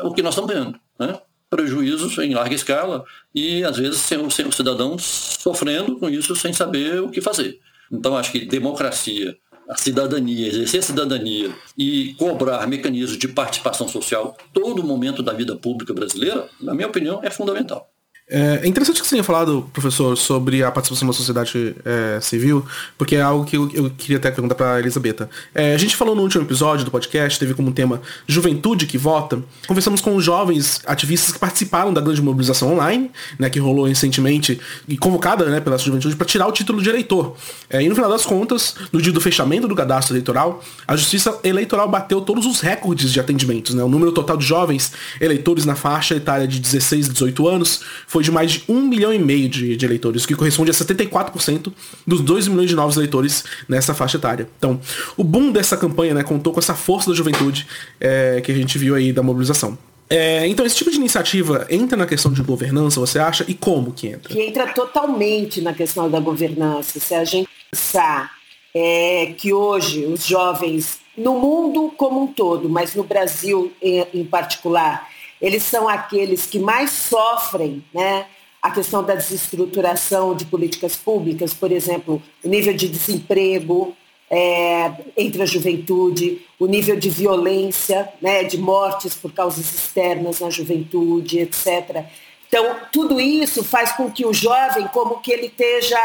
[0.00, 0.74] é o que nós estamos vendo.
[0.98, 1.16] Né?
[1.48, 3.04] prejuízos em larga escala
[3.34, 7.58] e, às vezes, sem, sem o cidadão sofrendo com isso sem saber o que fazer.
[7.90, 9.36] Então, acho que democracia,
[9.68, 15.56] a cidadania, exercer a cidadania e cobrar mecanismos de participação social todo momento da vida
[15.56, 17.89] pública brasileira, na minha opinião, é fundamental.
[18.32, 22.64] É interessante que você tenha falado, professor, sobre a participação da sociedade é, civil,
[22.96, 25.28] porque é algo que eu, eu queria até perguntar para a Elisabetta.
[25.52, 29.42] É, a gente falou no último episódio do podcast, teve como tema Juventude que Vota.
[29.66, 34.96] Conversamos com jovens ativistas que participaram da grande mobilização online, né, que rolou recentemente e
[34.96, 37.34] convocada né, pela juventude para tirar o título de eleitor.
[37.68, 41.36] É, e no final das contas, no dia do fechamento do cadastro eleitoral, a Justiça
[41.42, 43.74] Eleitoral bateu todos os recordes de atendimentos.
[43.74, 43.82] Né?
[43.82, 48.19] O número total de jovens eleitores na faixa etária de 16 a 18 anos foi
[48.20, 50.74] foi de mais de um milhão e meio de, de eleitores, o que corresponde a
[50.74, 51.72] 74%
[52.06, 54.48] dos 2 milhões de novos eleitores nessa faixa etária.
[54.58, 54.78] Então,
[55.16, 57.66] o boom dessa campanha né, contou com essa força da juventude
[57.98, 59.78] é, que a gente viu aí da mobilização.
[60.08, 63.44] É, então, esse tipo de iniciativa entra na questão de governança, você acha?
[63.48, 64.34] E como que entra?
[64.34, 67.00] Que entra totalmente na questão da governança.
[67.00, 68.32] Se a gente pensar
[68.74, 74.24] é, que hoje os jovens, no mundo como um todo, mas no Brasil em, em
[74.24, 75.08] particular,
[75.40, 78.26] eles são aqueles que mais sofrem né,
[78.60, 83.96] a questão da desestruturação de políticas públicas, por exemplo, o nível de desemprego
[84.30, 90.50] é, entre a juventude, o nível de violência, né, de mortes por causas externas na
[90.50, 92.04] juventude, etc.
[92.46, 95.98] Então, tudo isso faz com que o jovem, como que ele esteja,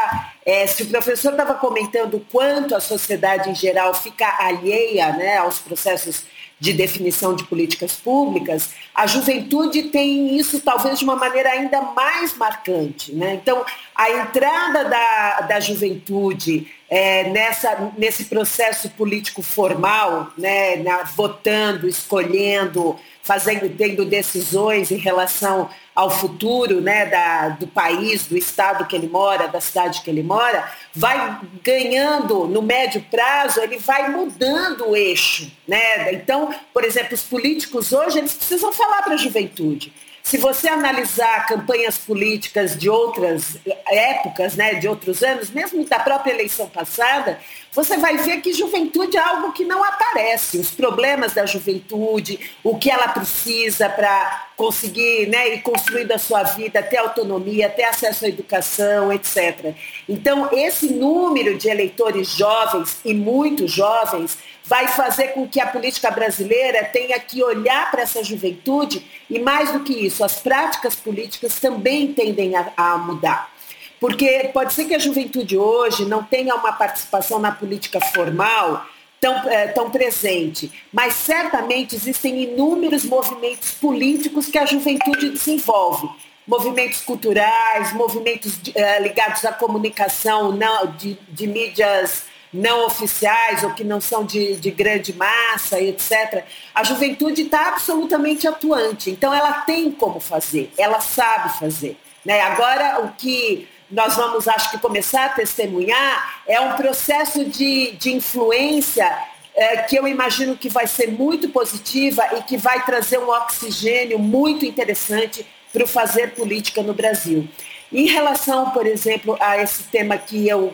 [0.46, 5.60] é, se o professor estava comentando quanto a sociedade em geral fica alheia né, aos
[5.60, 6.24] processos
[6.66, 12.36] de definição de políticas públicas, a juventude tem isso talvez de uma maneira ainda mais
[12.36, 13.14] marcante.
[13.14, 13.36] Né?
[13.36, 13.64] Então,
[13.94, 22.96] a entrada da, da juventude é, nessa, nesse processo político formal, né, na, votando, escolhendo,
[23.22, 29.08] fazendo, tendo decisões em relação ao futuro né, da, do país, do estado que ele
[29.08, 34.96] mora, da cidade que ele mora, vai ganhando no médio prazo, ele vai mudando o
[34.96, 35.50] eixo.
[35.66, 36.14] Né?
[36.14, 39.94] Então, por exemplo, os políticos hoje eles precisam falar para a juventude.
[40.26, 46.34] Se você analisar campanhas políticas de outras épocas, né, de outros anos, mesmo da própria
[46.34, 47.40] eleição passada,
[47.72, 50.58] você vai ver que juventude é algo que não aparece.
[50.58, 56.42] Os problemas da juventude, o que ela precisa para conseguir né, ir construindo a sua
[56.42, 59.76] vida, ter autonomia, ter acesso à educação, etc.
[60.10, 66.10] Então, esse número de eleitores jovens e muito jovens vai fazer com que a política
[66.10, 71.60] brasileira tenha que olhar para essa juventude e, mais do que isso, as práticas políticas
[71.60, 73.54] também tendem a, a mudar.
[74.00, 78.86] Porque pode ser que a juventude hoje não tenha uma participação na política formal
[79.22, 86.10] tão, é, tão presente, mas certamente existem inúmeros movimentos políticos que a juventude desenvolve.
[86.48, 92.26] Movimentos culturais, movimentos é, ligados à comunicação não, de, de mídias
[92.56, 98.48] não oficiais ou que não são de, de grande massa, etc., a juventude está absolutamente
[98.48, 99.12] atuante.
[99.12, 101.98] Então, ela tem como fazer, ela sabe fazer.
[102.24, 102.42] Né?
[102.42, 108.14] Agora, o que nós vamos, acho que, começar a testemunhar é um processo de, de
[108.14, 109.06] influência
[109.54, 114.18] é, que eu imagino que vai ser muito positiva e que vai trazer um oxigênio
[114.18, 117.48] muito interessante para o fazer política no Brasil.
[117.92, 120.74] Em relação, por exemplo, a esse tema que eu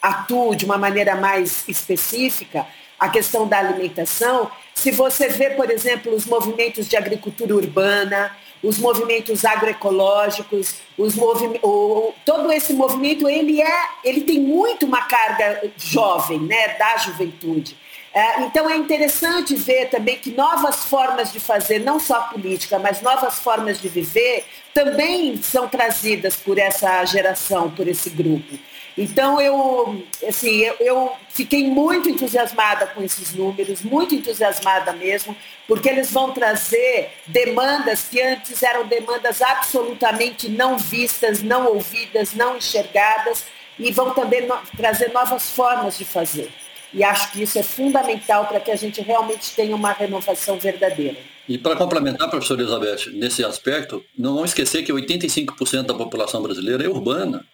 [0.00, 2.66] atuo de uma maneira mais específica,
[2.98, 8.78] a questão da alimentação, se você vê, por exemplo, os movimentos de agricultura urbana, os
[8.78, 15.70] movimentos agroecológicos, os movi o, todo esse movimento ele é, ele tem muito uma carga
[15.76, 17.76] jovem, né, da juventude.
[18.12, 23.02] É, então é interessante ver também que novas formas de fazer, não só política, mas
[23.02, 28.58] novas formas de viver, também são trazidas por essa geração, por esse grupo.
[28.96, 35.36] Então eu, assim, eu, eu, fiquei muito entusiasmada com esses números, muito entusiasmada mesmo,
[35.68, 42.56] porque eles vão trazer demandas que antes eram demandas absolutamente não vistas, não ouvidas, não
[42.56, 43.44] enxergadas,
[43.78, 46.50] e vão também no, trazer novas formas de fazer.
[46.94, 51.18] E acho que isso é fundamental para que a gente realmente tenha uma renovação verdadeira.
[51.46, 56.84] E para complementar, professora Elizabeth, nesse aspecto, não vamos esquecer que 85% da população brasileira
[56.84, 57.44] é urbana.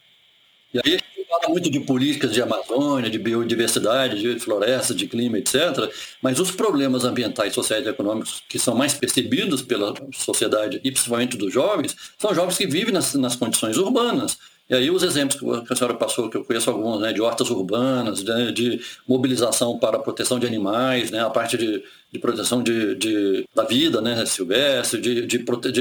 [0.73, 0.99] E aí
[1.33, 5.91] fala muito de políticas de Amazônia, de biodiversidade, de floresta, de clima, etc.
[6.21, 11.37] Mas os problemas ambientais, sociais e econômicos que são mais percebidos pela sociedade e principalmente
[11.37, 14.37] dos jovens, são jovens que vivem nas, nas condições urbanas.
[14.73, 17.51] E aí os exemplos que a senhora passou, que eu conheço alguns, né, de hortas
[17.51, 22.63] urbanas, né, de mobilização para a proteção de animais, né, a parte de, de proteção
[22.63, 25.39] de, de, da vida né, silvestre, de, de,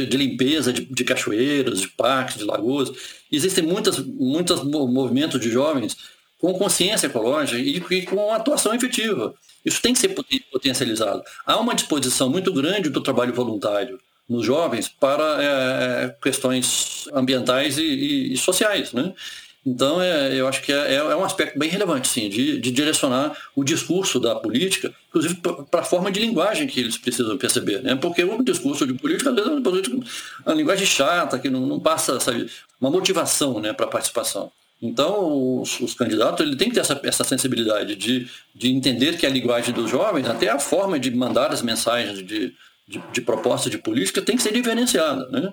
[0.08, 2.92] de limpeza de, de, cachoeiras, de parques, de lagoas.
[3.32, 5.96] Existem muitos muitas movimentos de jovens
[6.38, 9.34] com consciência ecológica e, e com atuação efetiva.
[9.64, 10.14] Isso tem que ser
[10.52, 11.24] potencializado.
[11.46, 13.98] Há uma disposição muito grande do trabalho voluntário
[14.32, 18.94] nos jovens para é, questões ambientais e, e, e, sociais.
[18.94, 19.12] Né?
[19.66, 23.38] Então, é, eu acho que é, é, um aspecto bem relevante, sim, de, de direcionar
[23.54, 25.36] o discurso da política, inclusive
[25.70, 27.84] para a forma de linguagem que eles precisam perceber.
[27.84, 27.94] Né?
[27.96, 30.04] Porque o discurso de política, às vezes, é uma,
[30.46, 34.50] uma linguagem chata, que não, não passa sabe, uma motivação né, para a participação.
[34.82, 39.26] Então, os, os, candidatos ele tem que ter essa, essa sensibilidade de, de entender que
[39.28, 42.56] a linguagem dos jovens, até a forma de mandar as mensagens de,
[42.88, 45.28] de, de proposta de política tem que ser diferenciada.
[45.30, 45.52] Né?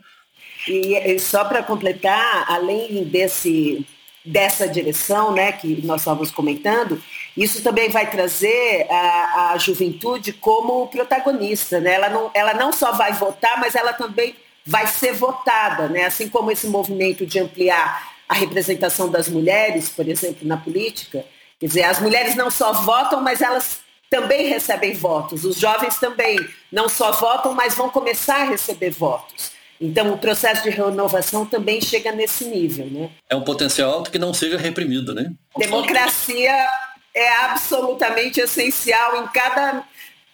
[0.66, 3.86] E, e só para completar, além desse,
[4.24, 7.02] dessa direção né, que nós estávamos comentando,
[7.36, 11.80] isso também vai trazer a, a juventude como protagonista.
[11.80, 11.94] Né?
[11.94, 14.34] Ela, não, ela não só vai votar, mas ela também
[14.66, 15.88] vai ser votada.
[15.88, 16.04] Né?
[16.04, 21.24] Assim como esse movimento de ampliar a representação das mulheres, por exemplo, na política.
[21.58, 25.44] Quer dizer, as mulheres não só votam, mas elas também recebem votos.
[25.44, 26.38] Os jovens também
[26.72, 29.52] não só votam, mas vão começar a receber votos.
[29.80, 33.10] Então, o processo de renovação também chega nesse nível, né?
[33.28, 35.32] É um potencial alto que não seja reprimido, né?
[35.56, 36.66] Democracia
[37.14, 39.84] é absolutamente essencial em cada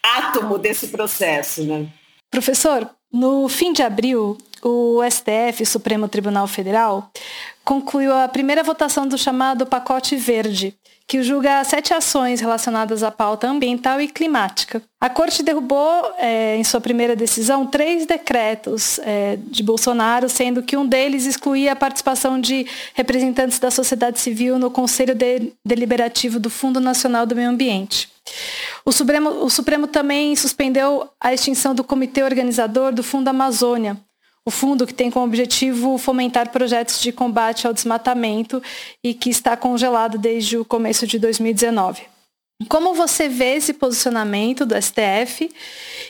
[0.03, 1.87] átomo desse processo, né?
[2.31, 7.11] Professor, no fim de abril, o STF, Supremo Tribunal Federal,
[7.65, 10.75] concluiu a primeira votação do chamado Pacote Verde,
[11.07, 14.83] que julga sete ações relacionadas à pauta ambiental e climática.
[15.01, 20.77] A Corte derrubou, é, em sua primeira decisão, três decretos é, de Bolsonaro, sendo que
[20.77, 26.49] um deles excluía a participação de representantes da sociedade civil no Conselho de Deliberativo do
[26.49, 28.09] Fundo Nacional do Meio Ambiente.
[28.85, 33.99] O Supremo, o Supremo também suspendeu a extinção do Comitê Organizador do Fundo Amazônia,
[34.47, 38.63] o fundo que tem como objetivo fomentar projetos de combate ao desmatamento
[39.03, 42.03] e que está congelado desde o começo de 2019.
[42.69, 45.51] Como você vê esse posicionamento do STF?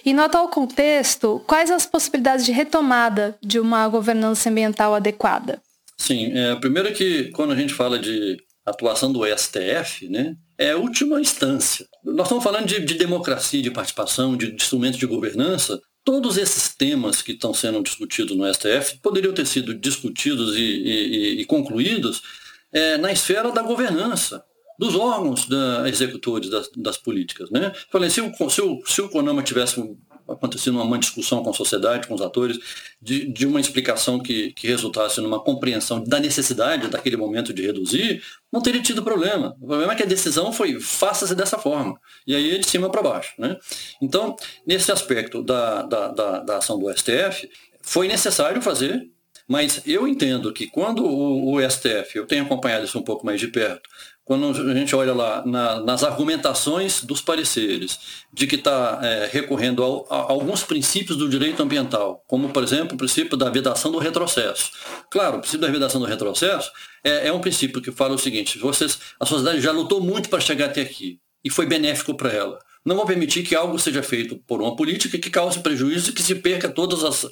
[0.04, 5.60] E no atual contexto, quais as possibilidades de retomada de uma governança ambiental adequada?
[5.96, 10.76] Sim, é, primeiro que quando a gente fala de atuação do STF, né, é a
[10.76, 11.86] última instância.
[12.04, 17.22] Nós estamos falando de, de democracia, de participação, de, instrumentos de governança, Todos esses temas
[17.22, 22.22] que estão sendo discutidos no STF poderiam ter sido discutidos e, e, e concluídos
[22.70, 24.44] é, na esfera da governança,
[24.78, 27.50] dos órgãos da, executores das, das políticas.
[27.50, 27.72] Né?
[27.90, 29.80] Falei, se o, se, o, se o CONAMA tivesse
[30.28, 32.58] acontecendo uma discussão com a sociedade, com os atores,
[33.00, 38.22] de, de uma explicação que, que resultasse numa compreensão da necessidade daquele momento de reduzir,
[38.52, 39.56] não teria tido problema.
[39.60, 41.98] O problema é que a decisão foi faça-se dessa forma.
[42.26, 43.34] E aí é de cima para baixo.
[43.38, 43.56] Né?
[44.00, 47.48] Então, nesse aspecto da, da, da, da ação do STF,
[47.82, 49.10] foi necessário fazer,
[49.48, 53.38] mas eu entendo que quando o, o, STF, eu tenho acompanhado isso um pouco mais
[53.38, 53.88] de perto,
[54.24, 59.84] quando a gente olha lá na, nas argumentações dos pareceres, de que está é, recorrendo
[59.84, 63.98] a, a, alguns princípios do direito ambiental, como, por exemplo, o princípio da vedação do
[63.98, 64.70] retrocesso.
[65.10, 66.72] Claro, o princípio da vedação do retrocesso
[67.04, 70.40] é, é um princípio que fala o seguinte, vocês, a sociedade já lutou muito para
[70.40, 72.58] chegar até aqui, e foi benéfico para ela.
[72.84, 76.22] Não vão permitir que algo seja feito por uma política que cause prejuízo e que
[76.22, 77.26] se perca todas as,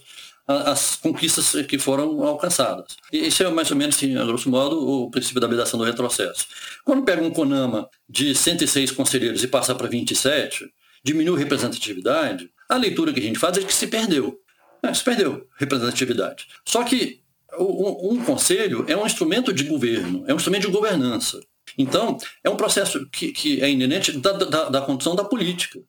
[0.47, 2.97] as conquistas que foram alcançadas.
[3.13, 6.47] Isso é mais ou menos, assim, a grosso modo, o princípio da vedação do retrocesso.
[6.85, 10.69] Quando pega um CONAMA de 106 conselheiros e passa para 27,
[11.05, 14.39] diminui a representatividade, a leitura que a gente faz é que se perdeu.
[14.83, 16.47] É, se perdeu representatividade.
[16.67, 17.21] Só que
[17.59, 21.41] um, um conselho é um instrumento de governo, é um instrumento de governança.
[21.79, 25.81] Então, é um processo que, que é inerente da, da, da condição da política.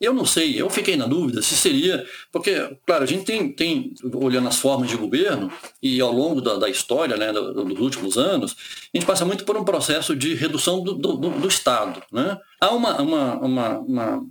[0.00, 3.94] Eu não sei, eu fiquei na dúvida se seria, porque, claro, a gente tem, tem
[4.14, 5.50] olhando as formas de governo,
[5.82, 8.56] e ao longo da, da história, né, dos últimos anos,
[8.94, 12.00] a gente passa muito por um processo de redução do, do, do Estado.
[12.12, 12.38] Né?
[12.60, 14.26] Há uma, uma, uma, uma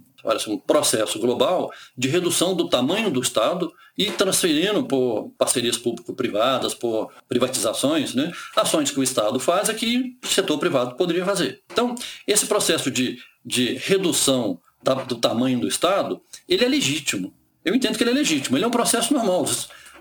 [0.47, 7.11] um processo global de redução do tamanho do Estado e transferindo por parcerias público-privadas, por
[7.27, 11.61] privatizações, né, ações que o Estado faz é que o setor privado poderia fazer.
[11.71, 11.95] Então,
[12.25, 17.33] esse processo de, de redução da, do tamanho do Estado, ele é legítimo.
[17.63, 18.57] eu entendo que ele é legítimo.
[18.57, 19.45] Ele é um processo normal.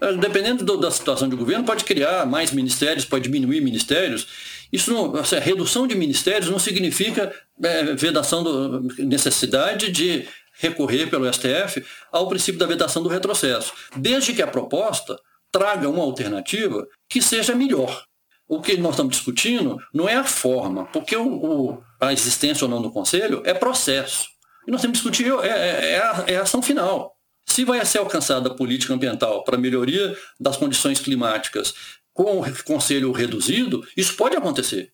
[0.00, 4.26] Eh, dependendo do, da situação de governo, pode criar mais ministérios, pode diminuir ministérios.
[4.72, 10.26] Isso não, assim, a redução de ministérios não significa é, vedação da necessidade de
[10.58, 15.18] recorrer pelo STF ao princípio da vedação do retrocesso, desde que a proposta
[15.52, 18.04] traga uma alternativa que seja melhor.
[18.48, 22.70] O que nós estamos discutindo não é a forma, porque o, o, a existência ou
[22.70, 24.28] não do Conselho é processo.
[24.66, 27.14] E nós temos que discutir é, é, é, a, é a ação final.
[27.46, 31.74] Se vai ser alcançada a política ambiental para melhoria das condições climáticas
[32.12, 34.90] com o conselho reduzido, isso pode acontecer,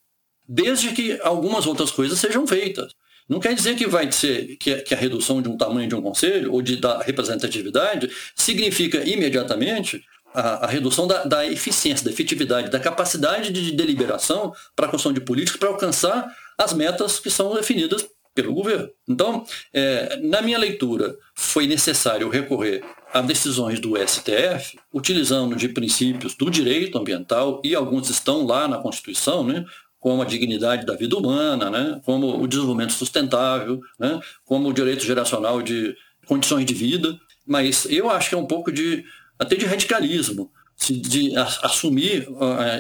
[0.47, 2.93] desde que algumas outras coisas sejam feitas.
[3.29, 6.53] Não quer dizer que vai ser que, a redução de um tamanho de um conselho
[6.53, 10.05] ou de da representatividade significa imediatamente
[10.35, 15.13] a, a redução da, da, eficiência, da efetividade, da capacidade de deliberação para a construção
[15.13, 16.27] de políticas para alcançar
[16.59, 18.89] as metas que são definidas pelo governo.
[19.09, 26.35] Então, é, na minha leitura, foi necessário recorrer a decisões do STF, utilizando de princípios
[26.35, 29.65] do direito ambiental, e alguns estão lá na Constituição, né,
[30.01, 35.05] como a dignidade da vida humana, né, como o desenvolvimento sustentável, né, como o direito
[35.05, 35.95] geracional de
[36.27, 39.05] condições de vida, mas eu acho que é um pouco de
[39.39, 40.51] até de radicalismo,
[40.89, 42.27] de assumir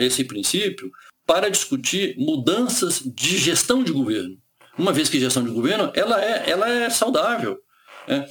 [0.00, 0.90] esse princípio
[1.26, 4.36] para discutir mudanças de gestão de governo.
[4.78, 7.58] Uma vez que gestão de governo, ela é, ela é saudável.
[8.08, 8.28] É,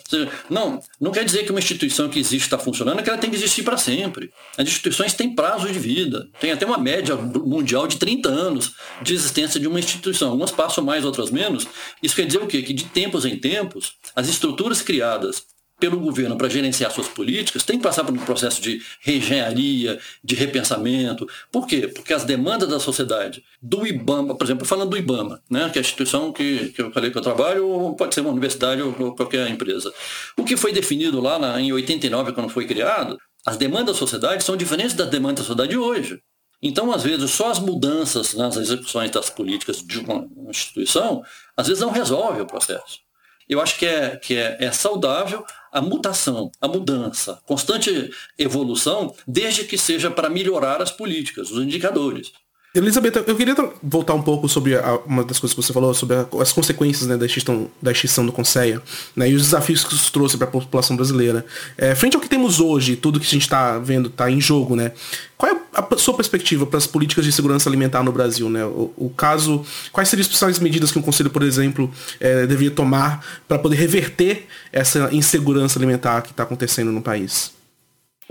[0.50, 3.30] não, não quer dizer que uma instituição que existe está funcionando, é que ela tem
[3.30, 4.32] que existir para sempre.
[4.58, 9.14] As instituições têm prazo de vida, tem até uma média mundial de 30 anos de
[9.14, 10.30] existência de uma instituição.
[10.30, 11.68] Algumas passam mais, outras menos.
[12.04, 12.62] Isso quer dizer o quê?
[12.62, 15.51] Que de tempos em tempos, as estruturas criadas
[15.82, 20.36] pelo governo para gerenciar suas políticas tem que passar por um processo de reengenharia, de
[20.36, 21.28] repensamento.
[21.52, 21.88] Por quê?
[21.88, 25.82] Porque as demandas da sociedade, do IBAMA, por exemplo, falando do IBAMA, né, que é
[25.82, 29.50] a instituição que, que eu falei que eu trabalho, pode ser uma universidade ou qualquer
[29.50, 29.92] empresa.
[30.38, 34.44] O que foi definido lá na, em 89, quando foi criado, as demandas da sociedade
[34.44, 36.22] são diferentes das demandas da sociedade de hoje.
[36.62, 41.24] Então, às vezes, só as mudanças nas execuções das políticas de uma instituição,
[41.58, 43.00] às vezes não resolve o processo.
[43.52, 49.66] Eu acho que é, que é, é saudável a mutação, a mudança, constante evolução, desde
[49.66, 52.32] que seja para melhorar as políticas, os indicadores.
[52.74, 53.54] Elizabeth, eu queria
[53.84, 57.06] voltar um pouco sobre a, uma das coisas que você falou, sobre a, as consequências
[57.06, 58.82] né, da, extinção, da extinção do Conceia
[59.14, 61.46] né, e os desafios que isso trouxe para a população brasileira.
[61.78, 64.78] É, frente ao que temos hoje, tudo que a gente está vendo está em jogo,
[64.78, 64.94] né?
[65.38, 68.50] Qual é a sua perspectiva para as políticas de segurança alimentar no Brasil?
[68.50, 68.64] Né?
[68.64, 71.92] O, o caso, quais seriam as principais medidas que um conselho, por exemplo,
[72.22, 77.52] é, deveria tomar para poder reverter essa insegurança alimentar que está acontecendo no país?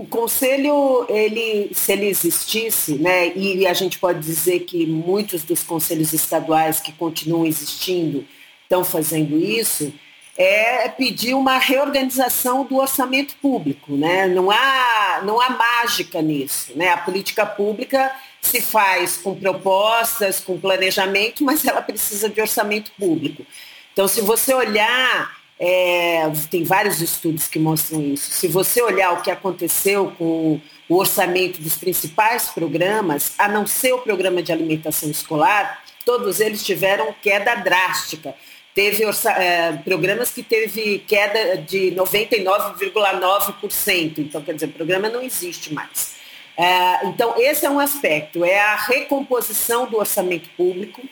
[0.01, 5.61] O conselho, ele, se ele existisse, né, e a gente pode dizer que muitos dos
[5.61, 8.25] conselhos estaduais que continuam existindo
[8.63, 9.93] estão fazendo isso,
[10.35, 13.95] é pedir uma reorganização do orçamento público.
[13.95, 14.25] Né?
[14.25, 16.71] Não, há, não há mágica nisso.
[16.75, 16.89] Né?
[16.89, 23.45] A política pública se faz com propostas, com planejamento, mas ela precisa de orçamento público.
[23.93, 28.31] Então, se você olhar é, tem vários estudos que mostram isso.
[28.31, 30.59] Se você olhar o que aconteceu com
[30.89, 36.65] o orçamento dos principais programas, a não ser o programa de alimentação escolar, todos eles
[36.65, 38.33] tiveram queda drástica.
[38.73, 44.17] Teve é, programas que teve queda de 99,9%.
[44.17, 46.15] Então, quer dizer, o programa não existe mais.
[46.57, 51.03] É, então, esse é um aspecto, é a recomposição do orçamento público.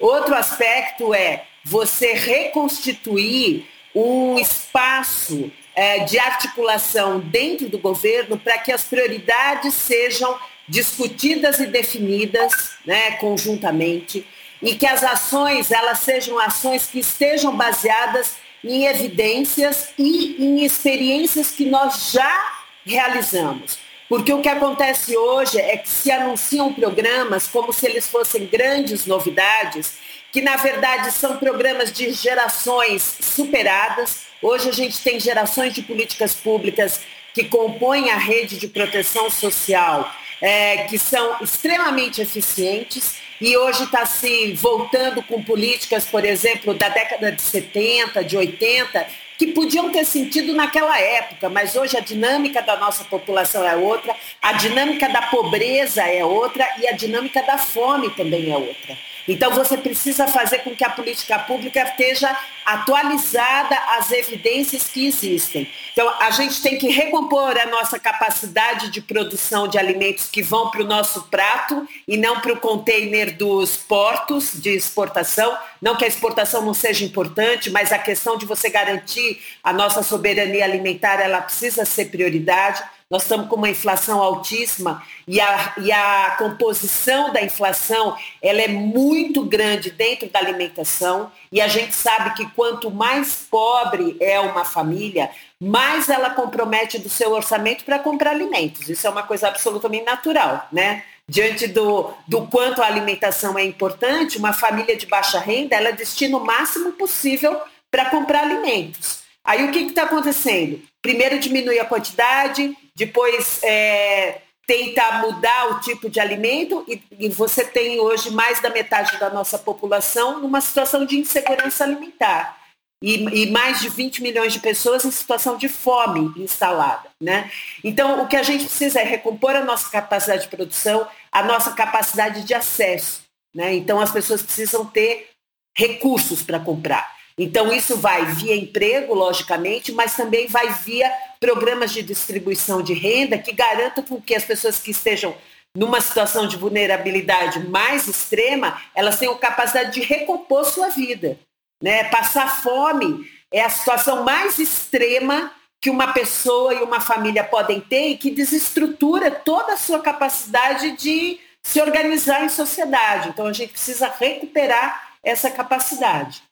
[0.00, 8.72] Outro aspecto é você reconstituir um espaço é, de articulação dentro do governo para que
[8.72, 10.36] as prioridades sejam
[10.68, 14.26] discutidas e definidas né, conjuntamente
[14.62, 21.50] e que as ações elas sejam ações que estejam baseadas em evidências e em experiências
[21.50, 23.78] que nós já realizamos.
[24.08, 29.06] Porque o que acontece hoje é que se anunciam programas como se eles fossem grandes
[29.06, 29.98] novidades
[30.34, 34.22] que na verdade são programas de gerações superadas.
[34.42, 40.12] Hoje a gente tem gerações de políticas públicas que compõem a rede de proteção social,
[40.42, 46.88] é, que são extremamente eficientes e hoje está se voltando com políticas, por exemplo, da
[46.88, 49.06] década de 70, de 80,
[49.38, 54.12] que podiam ter sentido naquela época, mas hoje a dinâmica da nossa população é outra,
[54.42, 58.98] a dinâmica da pobreza é outra e a dinâmica da fome também é outra.
[59.26, 65.68] Então você precisa fazer com que a política pública esteja atualizada às evidências que existem.
[65.92, 70.70] Então a gente tem que recompor a nossa capacidade de produção de alimentos que vão
[70.70, 75.56] para o nosso prato e não para o container dos portos de exportação.
[75.80, 80.02] Não que a exportação não seja importante, mas a questão de você garantir a nossa
[80.02, 82.82] soberania alimentar, ela precisa ser prioridade.
[83.14, 88.66] Nós estamos com uma inflação altíssima e a, e a composição da inflação ela é
[88.66, 94.64] muito grande dentro da alimentação e a gente sabe que quanto mais pobre é uma
[94.64, 98.88] família, mais ela compromete do seu orçamento para comprar alimentos.
[98.88, 101.04] Isso é uma coisa absolutamente natural, né?
[101.28, 106.36] Diante do, do quanto a alimentação é importante, uma família de baixa renda, ela destina
[106.36, 107.60] o máximo possível
[107.92, 109.20] para comprar alimentos.
[109.44, 110.82] Aí o que está acontecendo?
[111.00, 117.64] Primeiro diminui a quantidade, depois é, tenta mudar o tipo de alimento e, e, você
[117.64, 122.58] tem hoje mais da metade da nossa população numa situação de insegurança alimentar.
[123.02, 127.10] E, e, mais de 20 milhões de pessoas em situação de fome instalada.
[127.20, 127.50] Né?
[127.82, 131.72] Então, o que a gente precisa é recompor a nossa capacidade de produção, a nossa
[131.72, 133.22] capacidade de acesso.
[133.54, 133.74] Né?
[133.74, 135.28] Então, as pessoas precisam ter
[135.76, 137.14] recursos para comprar.
[137.38, 143.38] Então, isso vai via emprego, logicamente, mas também vai via programas de distribuição de renda
[143.38, 145.34] que garantam que as pessoas que estejam
[145.76, 151.36] numa situação de vulnerabilidade mais extrema, elas tenham capacidade de recompor sua vida.
[151.82, 152.04] Né?
[152.04, 158.10] Passar fome é a situação mais extrema que uma pessoa e uma família podem ter
[158.10, 163.30] e que desestrutura toda a sua capacidade de se organizar em sociedade.
[163.30, 166.42] Então, a gente precisa recuperar essa capacidade.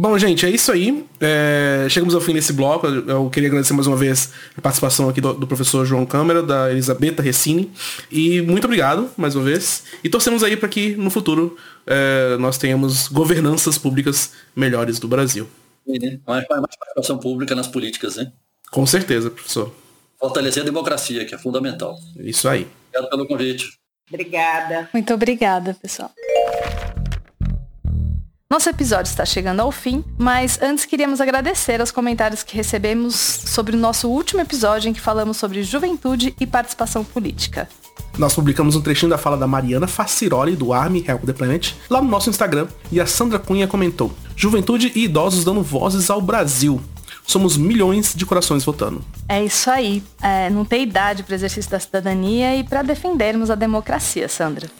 [0.00, 1.04] Bom, gente, é isso aí.
[1.20, 2.86] É, chegamos ao fim desse bloco.
[2.86, 6.70] Eu queria agradecer mais uma vez a participação aqui do, do, professor João Câmara, da
[6.70, 7.68] Elisabetta Recine.
[8.08, 9.82] E muito obrigado, mais uma vez.
[10.04, 15.48] E torcemos aí para que no futuro é, nós tenhamos governanças públicas melhores do Brasil.
[15.88, 18.30] É, mais, mais participação pública nas políticas, né?
[18.70, 19.74] Com certeza, professor.
[20.16, 21.98] Fortalecer a democracia, que é fundamental.
[22.20, 22.68] Isso aí.
[22.90, 23.66] Obrigado pelo convite.
[24.08, 24.88] Obrigada.
[24.92, 26.12] Muito obrigada, pessoal.
[28.50, 33.76] Nosso episódio está chegando ao fim, mas antes queríamos agradecer aos comentários que recebemos sobre
[33.76, 37.68] o nosso último episódio em que falamos sobre juventude e participação política.
[38.16, 42.00] Nós publicamos um trechinho da fala da Mariana Faciroli, do Army Help the Planet, lá
[42.00, 46.80] no nosso Instagram, e a Sandra Cunha comentou: Juventude e idosos dando vozes ao Brasil.
[47.26, 49.04] Somos milhões de corações votando.
[49.28, 50.02] É isso aí.
[50.22, 54.70] É, não tem idade para exercício da cidadania e para defendermos a democracia, Sandra.